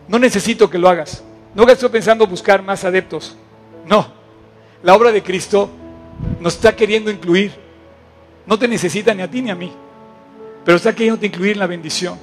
[0.06, 1.24] no necesito que lo hagas.
[1.56, 3.36] No estoy pensando buscar más adeptos.
[3.84, 4.12] No.
[4.84, 5.70] La obra de Cristo
[6.38, 7.65] nos está queriendo incluir.
[8.46, 9.72] No te necesita ni a ti ni a mí.
[10.64, 12.18] Pero está queriendo incluir en la bendición.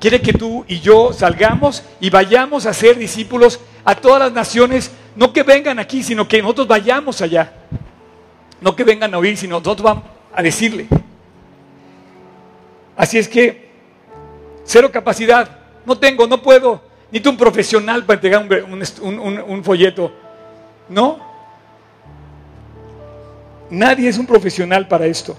[0.00, 4.90] Quiere que tú y yo salgamos y vayamos a ser discípulos a todas las naciones.
[5.16, 7.52] No que vengan aquí, sino que nosotros vayamos allá.
[8.60, 10.88] No que vengan a oír, sino nosotros vamos a decirle.
[12.96, 13.70] Así es que,
[14.64, 15.58] cero capacidad.
[15.86, 18.64] No tengo, no puedo Necesito un profesional para entregar
[19.46, 20.10] un, folleto.
[20.88, 21.33] No.
[23.70, 25.36] Nadie es un profesional para esto.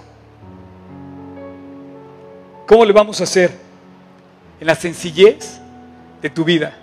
[2.66, 3.52] ¿Cómo le vamos a hacer?
[4.58, 5.60] En la sencillez
[6.20, 6.74] de tu vida.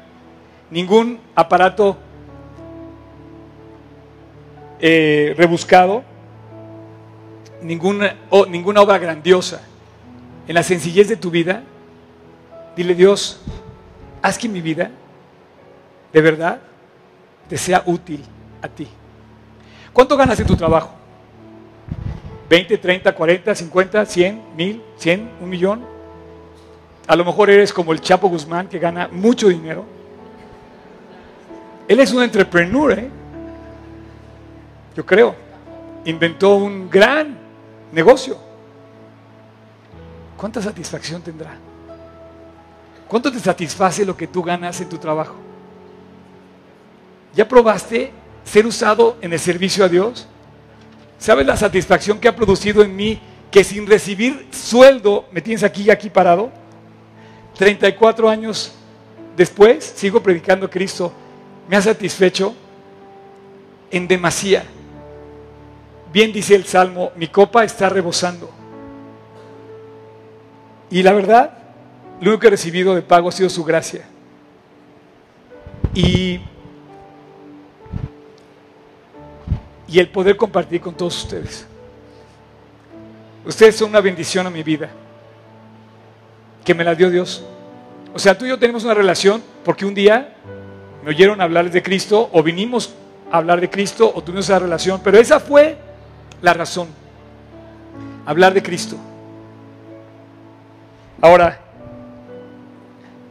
[0.69, 1.97] Ningún aparato
[4.79, 6.03] eh, rebuscado,
[7.61, 8.15] ninguna,
[8.49, 9.61] ninguna obra grandiosa.
[10.47, 11.63] En la sencillez de tu vida,
[12.75, 13.41] dile Dios,
[14.21, 14.91] haz que mi vida
[16.11, 16.59] de verdad
[17.49, 18.23] te sea útil
[18.61, 18.87] a ti.
[19.91, 21.02] ¿Cuánto ganas en tu trabajo?
[22.53, 25.83] ¿20, 30, 40, 50, 100, 1000, 100, un millón?
[27.07, 29.83] A lo mejor eres como el Chapo Guzmán que gana mucho dinero.
[31.87, 33.09] Él es un entrepreneur, ¿eh?
[34.95, 35.35] yo creo.
[36.05, 37.35] Inventó un gran
[37.91, 38.37] negocio.
[40.37, 41.55] ¿Cuánta satisfacción tendrá?
[43.07, 45.37] ¿Cuánto te satisface lo que tú ganas en tu trabajo?
[47.33, 48.11] ¿Ya probaste
[48.43, 50.27] ser usado en el servicio a Dios?
[51.23, 53.17] ¿Sabes la satisfacción que ha producido en mí
[53.49, 56.51] que sin recibir sueldo me tienes aquí y aquí parado?
[57.57, 58.73] 34 años
[59.37, 61.13] después sigo predicando a Cristo.
[61.69, 62.53] Me ha satisfecho
[63.89, 64.65] en demasía.
[66.11, 68.51] Bien dice el Salmo, mi copa está rebosando.
[70.89, 71.57] Y la verdad,
[72.19, 74.03] lo único que he recibido de pago ha sido su gracia.
[75.95, 76.41] Y,
[79.93, 81.67] y el poder compartir con todos ustedes.
[83.45, 84.89] Ustedes son una bendición a mi vida,
[86.65, 87.43] que me la dio Dios.
[88.11, 90.35] O sea, tú y yo tenemos una relación porque un día
[91.03, 92.95] me oyeron hablar de Cristo o vinimos
[93.31, 95.77] a hablar de Cristo o tuvimos esa relación, pero esa fue
[96.41, 96.87] la razón,
[98.25, 98.95] hablar de Cristo.
[101.21, 101.59] Ahora,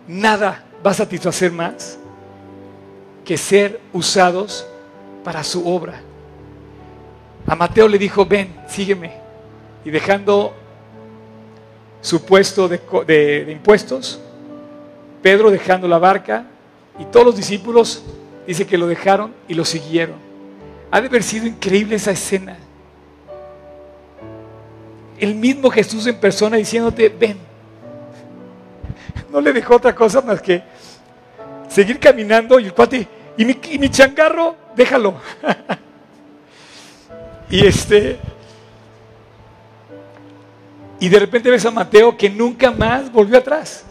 [0.07, 1.99] nada va a satisfacer más
[3.25, 4.65] que ser usados
[5.25, 6.12] para su obra.
[7.47, 9.13] A Mateo le dijo, ven, sígueme.
[9.85, 10.55] Y dejando
[12.01, 14.21] su puesto de, impuestos,
[15.23, 16.47] Pedro dejando la barca
[16.99, 18.03] y todos los discípulos,
[18.47, 20.17] dice que lo dejaron y lo siguieron.
[20.91, 22.57] Ha de haber sido increíble esa escena.
[25.19, 27.39] El mismo Jesús en persona diciéndote, ven,
[29.31, 30.63] no le dejó otra cosa más que
[31.69, 35.15] seguir caminando y el cuate, y mi, changarro, déjalo.
[37.53, 38.19] y este,
[40.99, 43.85] y de repente ves a Mateo que nunca más volvió atrás.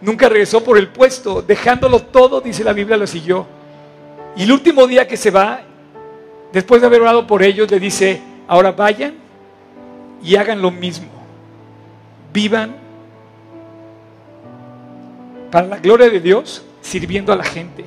[0.00, 3.48] Nunca regresó por el puesto, dejándolo todo, dice la Biblia, lo siguió.
[4.36, 5.62] Y el último día que se va,
[6.52, 9.14] después de haber orado por ellos, le dice, ahora vayan
[10.22, 11.08] y hagan lo mismo.
[12.32, 12.76] Vivan
[15.50, 17.84] para la gloria de Dios, sirviendo a la gente,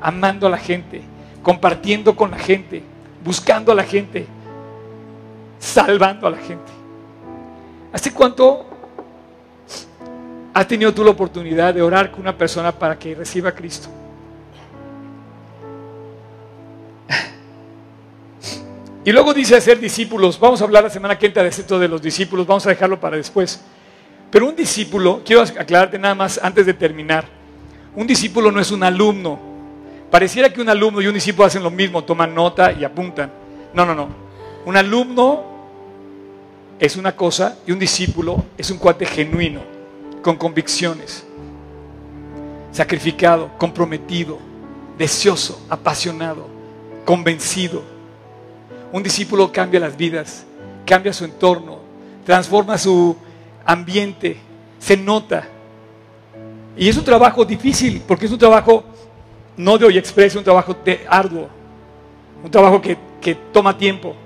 [0.00, 1.02] amando a la gente,
[1.42, 2.82] compartiendo con la gente,
[3.24, 4.26] buscando a la gente,
[5.58, 6.72] salvando a la gente.
[7.92, 8.66] ¿Hace cuánto
[10.54, 13.88] has tenido tú la oportunidad de orar con una persona para que reciba a Cristo?
[19.04, 20.38] Y luego dice hacer discípulos.
[20.38, 22.46] Vamos a hablar la semana que entra de esto de los discípulos.
[22.46, 23.60] Vamos a dejarlo para después.
[24.30, 27.24] Pero un discípulo, quiero aclararte nada más antes de terminar,
[27.96, 29.49] un discípulo no es un alumno.
[30.10, 33.30] Pareciera que un alumno y un discípulo hacen lo mismo, toman nota y apuntan.
[33.72, 34.08] No, no, no.
[34.64, 35.44] Un alumno
[36.78, 39.60] es una cosa y un discípulo es un cuate genuino,
[40.22, 41.24] con convicciones,
[42.72, 44.38] sacrificado, comprometido,
[44.98, 46.48] deseoso, apasionado,
[47.04, 47.82] convencido.
[48.92, 50.44] Un discípulo cambia las vidas,
[50.84, 51.78] cambia su entorno,
[52.24, 53.16] transforma su
[53.64, 54.38] ambiente,
[54.80, 55.46] se nota.
[56.76, 58.84] Y es un trabajo difícil, porque es un trabajo
[59.60, 61.48] no de hoy expreso, un trabajo de arduo,
[62.42, 64.16] un trabajo que, que toma tiempo,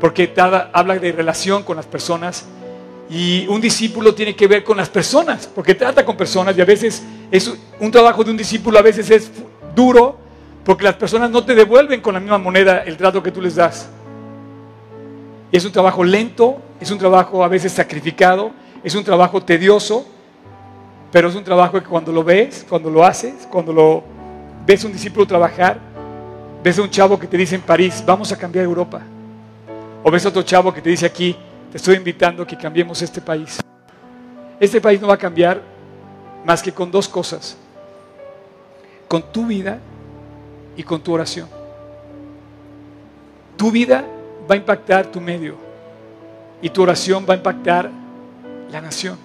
[0.00, 0.32] porque
[0.72, 2.46] habla de relación con las personas.
[3.08, 6.64] Y un discípulo tiene que ver con las personas, porque trata con personas y a
[6.64, 9.30] veces es un trabajo de un discípulo, a veces es
[9.74, 10.16] duro,
[10.64, 13.54] porque las personas no te devuelven con la misma moneda el trato que tú les
[13.54, 13.88] das.
[15.52, 18.50] Es un trabajo lento, es un trabajo a veces sacrificado,
[18.82, 20.06] es un trabajo tedioso,
[21.12, 24.13] pero es un trabajo que cuando lo ves, cuando lo haces, cuando lo
[24.66, 25.78] ves un discípulo trabajar,
[26.62, 29.00] ves a un chavo que te dice en París, vamos a cambiar Europa.
[30.02, 31.36] O ves a otro chavo que te dice aquí,
[31.70, 33.60] te estoy invitando a que cambiemos este país.
[34.60, 35.60] Este país no va a cambiar
[36.44, 37.56] más que con dos cosas.
[39.08, 39.78] Con tu vida
[40.76, 41.48] y con tu oración.
[43.56, 44.04] Tu vida
[44.48, 45.56] va a impactar tu medio
[46.60, 47.90] y tu oración va a impactar
[48.70, 49.18] la nación.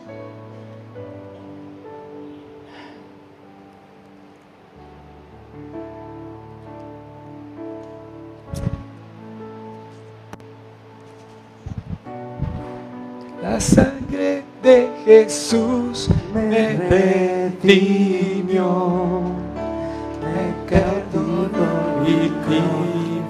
[13.60, 16.78] La sangre de Jesús me
[17.58, 18.64] redimió,
[20.24, 21.74] me perdonó
[22.08, 22.32] y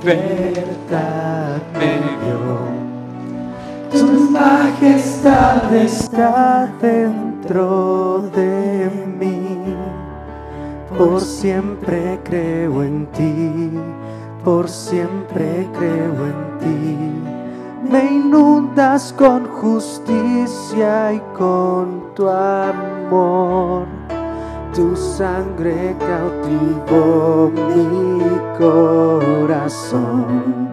[0.03, 2.45] libertad me dio.
[3.91, 9.75] Tu majestad está dentro de mí,
[10.95, 13.71] por siempre creo en ti,
[14.45, 17.18] por siempre creo en ti
[17.91, 23.85] me inundas con justicia y con tu amor.
[24.73, 28.21] Tu sangre cautivó mi
[28.57, 30.69] corazón.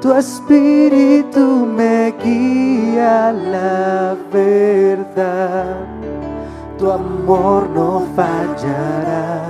[0.00, 5.76] Tu espíritu me guía a la verdad.
[6.78, 9.42] Tu amor no fallará.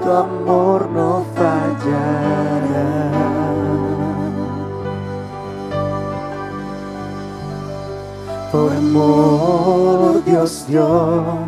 [0.00, 3.05] Tu amor no fallará.
[8.78, 11.38] Amor Dios dio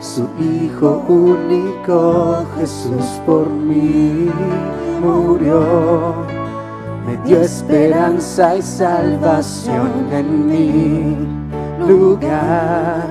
[0.00, 4.30] su Hijo único, Jesús por mí
[5.02, 6.14] murió.
[7.06, 13.08] Me dio esperanza y salvación en mi lugar.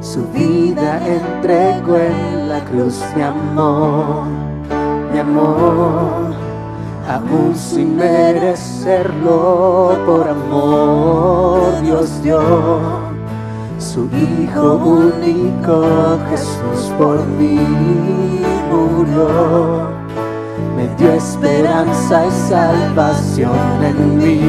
[0.00, 4.26] Su vida entregó en la cruz, mi amor,
[5.12, 6.31] mi amor
[7.08, 12.40] aún sin merecerlo, por amor Dios dio
[13.78, 17.58] su Hijo único, Jesús por mí
[18.70, 19.88] murió,
[20.76, 24.40] me dio esperanza y salvación en mi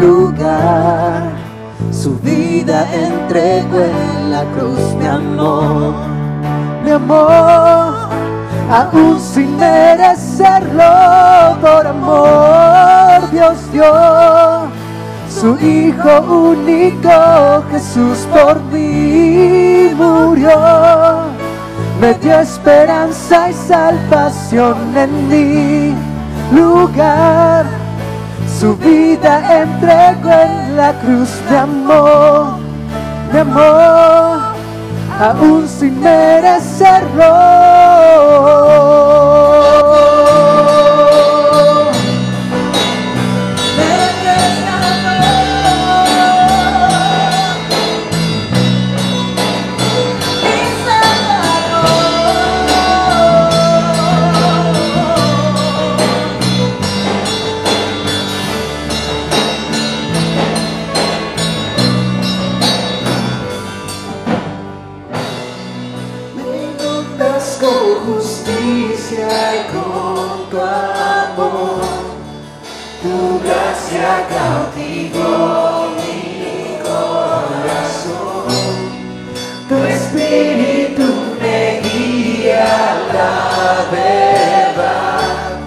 [0.00, 1.30] lugar,
[1.90, 5.92] su vida entregó en la cruz, mi amor,
[6.84, 8.01] mi amor
[8.72, 10.82] aún sin merecerlo,
[11.60, 13.84] por amor Dios dio
[15.28, 16.20] su Hijo
[16.50, 20.56] único, Jesús por mí murió,
[22.00, 25.94] me dio esperanza y salvación en mi
[26.58, 27.66] lugar,
[28.58, 32.56] su vida entregó en la cruz de amor,
[33.32, 34.51] de amor
[35.20, 37.32] aún sin merecerlo.
[68.42, 71.80] justicia y con tu amor,
[73.02, 78.46] tu gracia cautivó mi corazón,
[79.68, 81.08] tu espíritu
[81.40, 82.66] me guía
[83.12, 85.58] la verdad,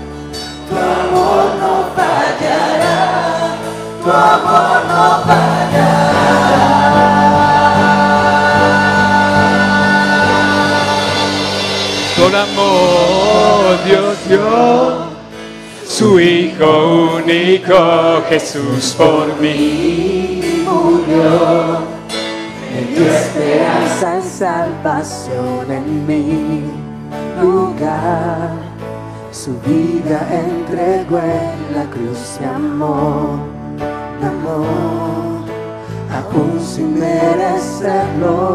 [0.70, 3.56] tu amor no fallará,
[4.04, 5.55] tu amor no fallará.
[12.52, 13.78] Amor.
[13.86, 15.16] Dios dio
[15.88, 21.80] su Hijo único, Jesús por mí murió.
[22.72, 26.64] Me dio esperanza y salvación en mi
[27.42, 28.50] lugar.
[29.32, 33.40] Su vida entregó en la cruz de amor,
[34.20, 35.44] de amor,
[36.12, 38.46] aún sin merecerlo.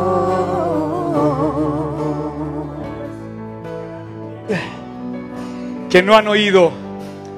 [5.90, 6.72] Que no han oído,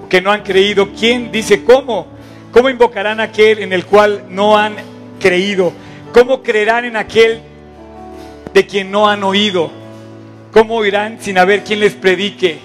[0.08, 0.90] que no han creído.
[0.92, 2.06] ¿Quién dice cómo?
[2.52, 4.76] ¿Cómo invocarán a aquel en el cual no han
[5.18, 5.72] creído?
[6.12, 7.40] ¿Cómo creerán en aquel
[8.52, 9.70] de quien no han oído?
[10.52, 12.58] ¿Cómo oirán sin haber quien les predique?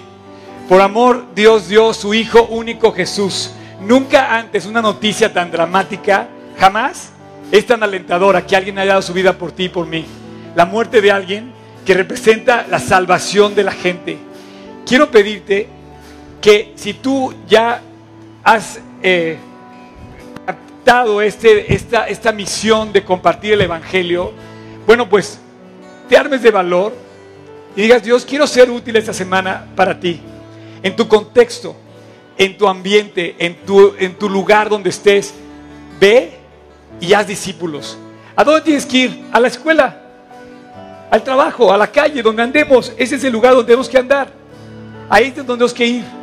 [0.68, 3.52] Por amor, Dios dio su Hijo único Jesús.
[3.80, 6.28] Nunca antes una noticia tan dramática,
[6.58, 7.12] jamás
[7.50, 10.04] es tan alentadora que alguien haya dado su vida por ti y por mí.
[10.54, 11.50] La muerte de alguien
[11.86, 14.18] que representa la salvación de la gente.
[14.84, 15.77] Quiero pedirte
[16.40, 17.82] que si tú ya
[18.44, 19.38] has eh,
[21.22, 24.32] este, esta, esta misión de compartir el Evangelio,
[24.86, 25.38] bueno, pues
[26.08, 26.94] te armes de valor
[27.76, 30.20] y digas, Dios, quiero ser útil esta semana para ti,
[30.82, 31.76] en tu contexto,
[32.38, 35.34] en tu ambiente, en tu, en tu lugar donde estés.
[36.00, 36.32] Ve
[37.00, 37.98] y haz discípulos.
[38.34, 39.24] ¿A dónde tienes que ir?
[39.30, 40.00] A la escuela,
[41.10, 42.92] al trabajo, a la calle, donde andemos.
[42.96, 44.32] Ese es el lugar donde tenemos que andar.
[45.10, 46.17] Ahí es donde tenemos que ir.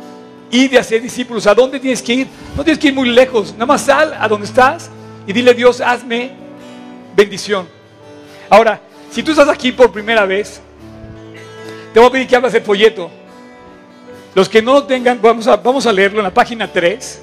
[0.50, 1.46] Ir de hacer discípulos.
[1.46, 2.26] ¿A dónde tienes que ir?
[2.56, 3.52] No tienes que ir muy lejos.
[3.52, 4.90] Nada más sal a donde estás
[5.26, 6.30] y dile, Dios, hazme
[7.16, 7.66] bendición.
[8.48, 8.80] Ahora,
[9.10, 10.60] si tú estás aquí por primera vez,
[11.92, 13.10] te voy a pedir que abras el folleto.
[14.34, 17.22] Los que no lo tengan, vamos a, vamos a leerlo en la página 3.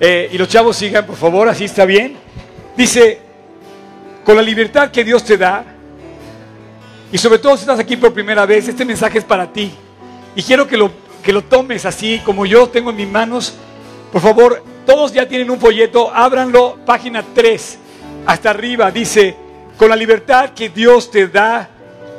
[0.00, 2.16] Eh, y los chavos sigan, por favor, así está bien.
[2.76, 3.20] Dice,
[4.24, 5.64] con la libertad que Dios te da,
[7.12, 9.70] y sobre todo si estás aquí por primera vez, este mensaje es para ti.
[10.34, 10.90] Y quiero que lo,
[11.22, 13.54] que lo tomes así, como yo tengo en mis manos.
[14.10, 17.78] Por favor, todos ya tienen un folleto, ábranlo, página 3,
[18.26, 18.90] hasta arriba.
[18.90, 19.36] Dice,
[19.78, 21.68] con la libertad que Dios te da,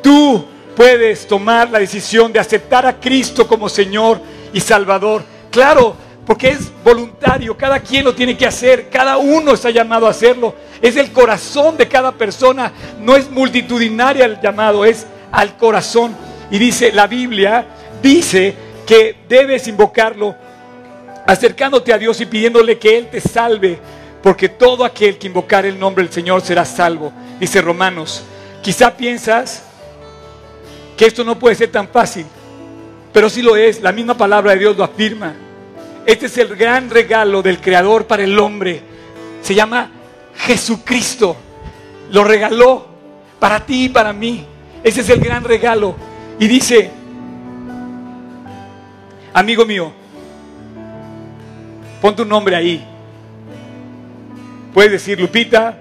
[0.02, 0.46] tú
[0.76, 4.22] puedes tomar la decisión de aceptar a Cristo como Señor
[4.54, 5.24] y Salvador.
[5.52, 5.96] Claro,
[6.26, 10.56] porque es voluntario, cada quien lo tiene que hacer, cada uno está llamado a hacerlo.
[10.82, 16.16] Es el corazón de cada persona, no es multitudinaria el llamado, es al corazón.
[16.50, 17.68] Y dice la Biblia,
[18.02, 20.36] dice que debes invocarlo
[21.26, 23.80] acercándote a Dios y pidiéndole que Él te salve,
[24.22, 27.12] porque todo aquel que invocar el nombre del Señor será salvo.
[27.40, 28.24] Dice Romanos,
[28.62, 29.64] quizá piensas
[30.98, 32.26] que esto no puede ser tan fácil,
[33.12, 35.34] pero sí lo es, la misma palabra de Dios lo afirma.
[36.06, 38.82] Este es el gran regalo del Creador para el hombre.
[39.42, 39.90] Se llama
[40.36, 41.38] Jesucristo.
[42.12, 42.88] Lo regaló
[43.40, 44.46] para ti y para mí.
[44.84, 45.96] Ese es el gran regalo.
[46.40, 46.92] Y dice,
[49.34, 49.92] amigo mío,
[52.02, 52.86] pon tu nombre ahí.
[54.74, 55.78] Puedes decir Lupita,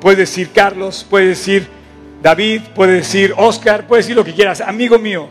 [0.00, 1.68] puedes decir Carlos, puedes decir
[2.22, 4.60] David, puedes decir Oscar, puedes decir lo que quieras.
[4.60, 5.28] Amigo mío,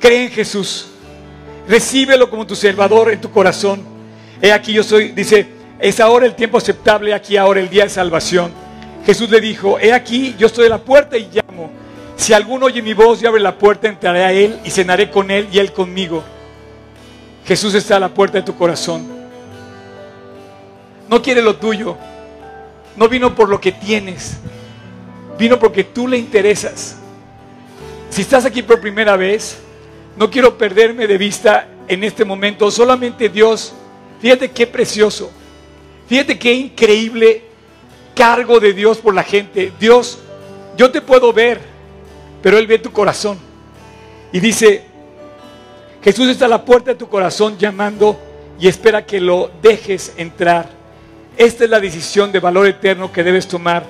[0.00, 0.88] cree en Jesús.
[1.68, 3.82] Recíbelo como tu Salvador en tu corazón.
[4.40, 5.46] He aquí yo soy, dice,
[5.78, 8.50] es ahora el tiempo aceptable, aquí ahora el día de salvación.
[9.04, 11.70] Jesús le dijo, he aquí yo estoy a la puerta y llamo.
[12.16, 15.30] Si alguno oye mi voz y abre la puerta, entraré a él y cenaré con
[15.30, 16.24] él y él conmigo.
[17.48, 19.06] Jesús está a la puerta de tu corazón.
[21.08, 21.96] No quiere lo tuyo.
[22.94, 24.36] No vino por lo que tienes.
[25.38, 26.96] Vino porque tú le interesas.
[28.10, 29.56] Si estás aquí por primera vez,
[30.18, 32.70] no quiero perderme de vista en este momento.
[32.70, 33.72] Solamente Dios,
[34.20, 35.30] fíjate qué precioso.
[36.06, 37.44] Fíjate qué increíble
[38.14, 39.72] cargo de Dios por la gente.
[39.80, 40.18] Dios,
[40.76, 41.62] yo te puedo ver,
[42.42, 43.38] pero Él ve tu corazón.
[44.32, 44.84] Y dice,
[46.02, 48.16] Jesús está a la puerta de tu corazón llamando
[48.60, 50.68] y espera que lo dejes entrar.
[51.36, 53.84] Esta es la decisión de valor eterno que debes tomar.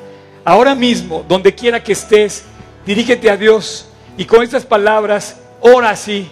[0.45, 2.45] Ahora mismo, donde quiera que estés,
[2.87, 6.31] dirígete a Dios y con estas palabras, ora así.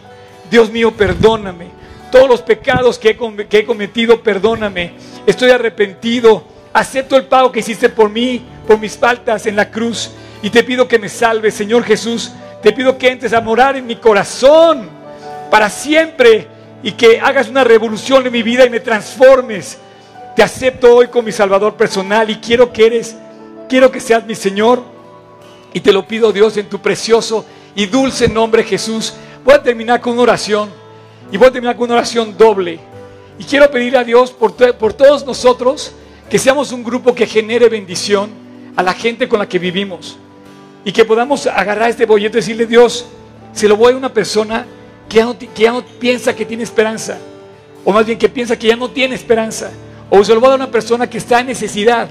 [0.51, 1.69] Dios mío, perdóname.
[2.11, 4.93] Todos los pecados que he, que he cometido, perdóname.
[5.27, 6.45] Estoy arrepentido.
[6.73, 10.11] Acepto el pago que hiciste por mí, por mis faltas en la cruz.
[10.43, 12.33] Y te pido que me salves, Señor Jesús.
[12.63, 14.96] Te pido que entres a morar en mi corazón
[15.51, 16.49] para siempre
[16.83, 19.79] y que hagas una revolución en mi vida y me transformes.
[20.35, 23.17] Te acepto hoy como mi Salvador personal y quiero que eres,
[23.69, 24.83] quiero que seas mi Señor.
[25.73, 27.45] Y te lo pido, Dios, en tu precioso
[27.75, 29.15] y dulce nombre, Jesús.
[29.45, 30.71] Voy a terminar con una oración
[31.31, 32.79] y voy a terminar con una oración doble.
[33.39, 35.93] Y quiero pedir a Dios por, por todos nosotros
[36.31, 38.31] que seamos un grupo que genere bendición
[38.77, 40.19] a la gente con la que vivimos.
[40.85, 43.07] Y que podamos agarrar este boleto y decirle, Dios,
[43.53, 44.67] se lo voy a una persona
[45.09, 45.19] que
[45.57, 47.19] ya, no, piensa que tiene esperanza,
[47.85, 49.71] o más bien que piensa que ya no tiene esperanza,
[50.11, 52.09] o se lo va a dar una persona que está en necesidad.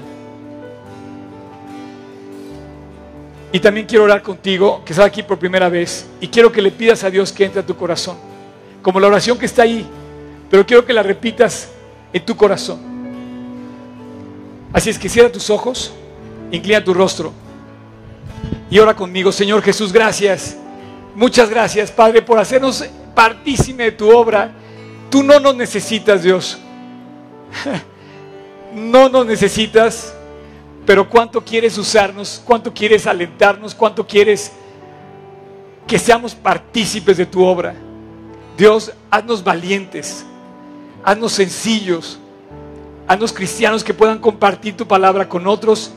[3.52, 6.70] Y también quiero orar contigo, que estás aquí por primera vez, y quiero que le
[6.70, 8.16] pidas a Dios que entre a tu corazón,
[8.82, 9.86] como la oración que está ahí,
[10.50, 11.68] pero quiero que la repitas
[12.12, 12.78] en tu corazón.
[14.72, 15.92] Así es que cierra tus ojos,
[16.50, 17.32] inclina tu rostro
[18.70, 20.56] y ora conmigo, Señor Jesús, gracias.
[21.16, 24.52] Muchas gracias, Padre, por hacernos partícime de tu obra.
[25.08, 26.58] Tú no nos necesitas, Dios.
[28.74, 30.14] No nos necesitas,
[30.84, 34.52] pero cuánto quieres usarnos, cuánto quieres alentarnos, cuánto quieres
[35.86, 37.74] que seamos partícipes de tu obra.
[38.58, 40.26] Dios, haznos valientes,
[41.02, 42.18] haznos sencillos,
[43.08, 45.92] haznos cristianos que puedan compartir tu palabra con otros.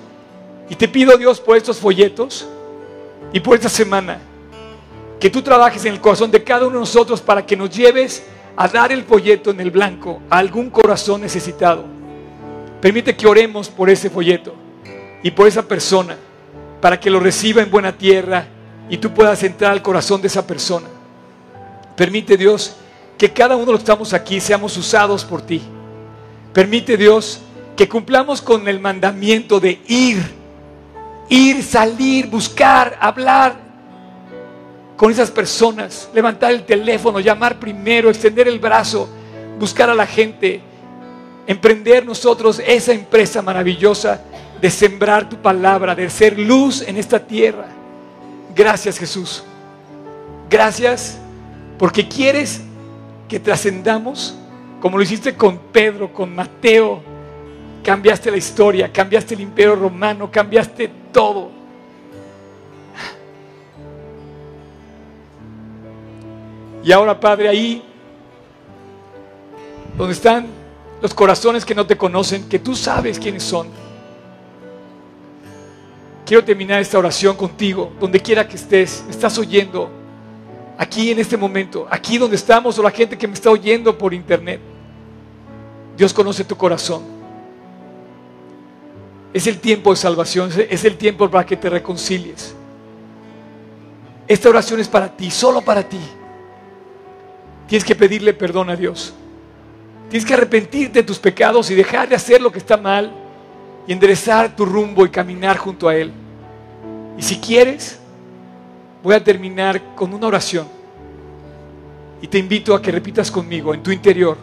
[0.70, 2.47] Y te pido, Dios, por estos folletos
[3.34, 4.22] y por esta semana,
[5.20, 8.24] que tú trabajes en el corazón de cada uno de nosotros para que nos lleves
[8.55, 11.99] a dar el folleto en el blanco a algún corazón necesitado
[12.82, 14.55] Permite que oremos por ese folleto
[15.22, 16.17] y por esa persona
[16.80, 18.45] para que lo reciba en buena tierra
[18.89, 20.88] y tú puedas entrar al corazón de esa persona.
[21.95, 22.78] Permite Dios
[23.17, 25.61] que cada uno de los que estamos aquí seamos usados por ti.
[26.53, 27.41] Permite Dios
[27.76, 30.24] que cumplamos con el mandamiento de ir,
[31.28, 33.57] ir, salir, buscar, hablar
[35.00, 39.08] con esas personas, levantar el teléfono, llamar primero, extender el brazo,
[39.58, 40.60] buscar a la gente,
[41.47, 44.22] emprender nosotros esa empresa maravillosa
[44.60, 47.68] de sembrar tu palabra, de ser luz en esta tierra.
[48.54, 49.41] Gracias Jesús.
[50.50, 51.18] Gracias
[51.78, 52.60] porque quieres
[53.30, 54.36] que trascendamos
[54.82, 57.02] como lo hiciste con Pedro, con Mateo.
[57.86, 61.59] Cambiaste la historia, cambiaste el imperio romano, cambiaste todo.
[66.84, 67.84] Y ahora, Padre, ahí
[69.98, 70.48] donde están
[71.02, 73.68] los corazones que no te conocen, que tú sabes quiénes son.
[76.26, 79.90] Quiero terminar esta oración contigo, donde quiera que estés, me estás oyendo,
[80.78, 84.14] aquí en este momento, aquí donde estamos, o la gente que me está oyendo por
[84.14, 84.62] internet.
[85.98, 87.02] Dios conoce tu corazón.
[89.34, 92.56] Es el tiempo de salvación, es el tiempo para que te reconcilies.
[94.28, 96.00] Esta oración es para ti, solo para ti.
[97.70, 99.13] Tienes que pedirle perdón a Dios.
[100.09, 103.11] Tienes que arrepentirte de tus pecados y dejar de hacer lo que está mal
[103.86, 106.11] y enderezar tu rumbo y caminar junto a Él.
[107.15, 107.99] Y si quieres,
[109.03, 110.67] voy a terminar con una oración.
[112.24, 114.36] Y te invito a que repitas conmigo en tu interior.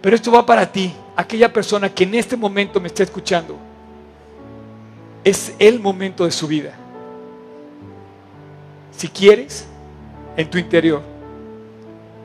[0.00, 3.58] Pero esto va para ti, aquella persona que en este momento me está escuchando.
[5.22, 6.74] Es el momento de su vida.
[8.96, 9.66] Si quieres,
[10.34, 11.17] en tu interior,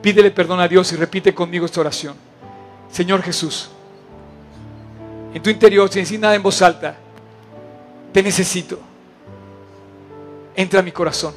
[0.04, 2.14] pídele perdón a Dios y repite conmigo esta oración.
[2.92, 3.70] Señor Jesús,
[5.32, 6.94] en tu interior, sin decir nada en voz alta,
[8.12, 8.78] te necesito.
[10.54, 11.32] Entra a mi corazón.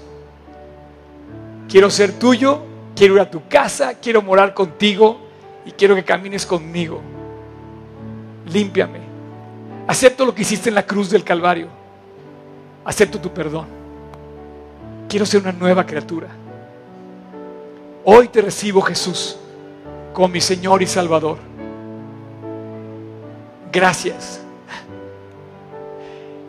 [1.70, 2.60] Quiero ser tuyo,
[2.94, 5.18] quiero ir a tu casa, quiero morar contigo
[5.66, 7.00] y quiero que camines conmigo.
[8.52, 9.00] Límpiame.
[9.88, 11.70] Acepto lo que hiciste en la cruz del Calvario.
[12.84, 13.68] Acepto tu perdón.
[15.08, 16.28] Quiero ser una nueva criatura.
[18.10, 19.38] Hoy te recibo, Jesús
[20.14, 21.38] como mi Señor y Salvador.
[23.70, 24.40] Gracias.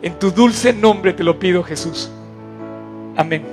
[0.01, 2.09] En tu dulce nombre te lo pido, Jesús.
[3.17, 3.43] Amén.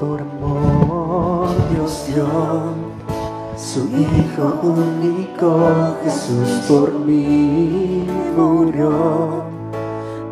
[0.00, 2.26] Por amor Dios dio
[3.56, 8.04] su Hijo único, Jesús por mí
[8.36, 9.44] murió.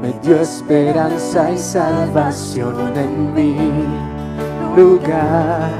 [0.03, 4.14] Me dio esperanza y salvación en mi
[4.77, 5.71] lugar.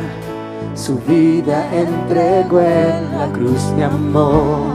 [0.75, 4.67] Su vida entregó en la cruz, mi amor,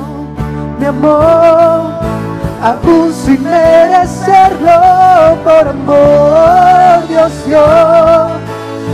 [0.80, 1.92] mi amor,
[2.62, 7.66] aún sin merecerlo, por amor Dios dio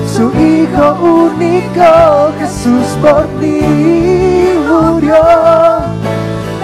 [0.08, 3.62] su Hijo único, Jesús por ti
[4.68, 5.22] murió,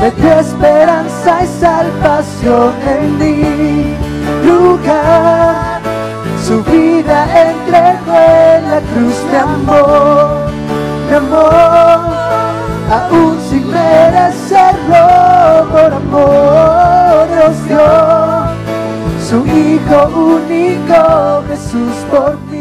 [0.02, 3.96] me dio esperanza y salvación en mi
[4.48, 5.82] lugar
[6.52, 8.41] su vida entregó en
[8.72, 10.50] la cruz de amor,
[11.10, 12.00] de amor,
[12.90, 15.06] aún sin merecerlo,
[15.72, 17.88] por amor Dios dio
[19.28, 19.98] su Hijo
[20.38, 22.61] único, Jesús por ti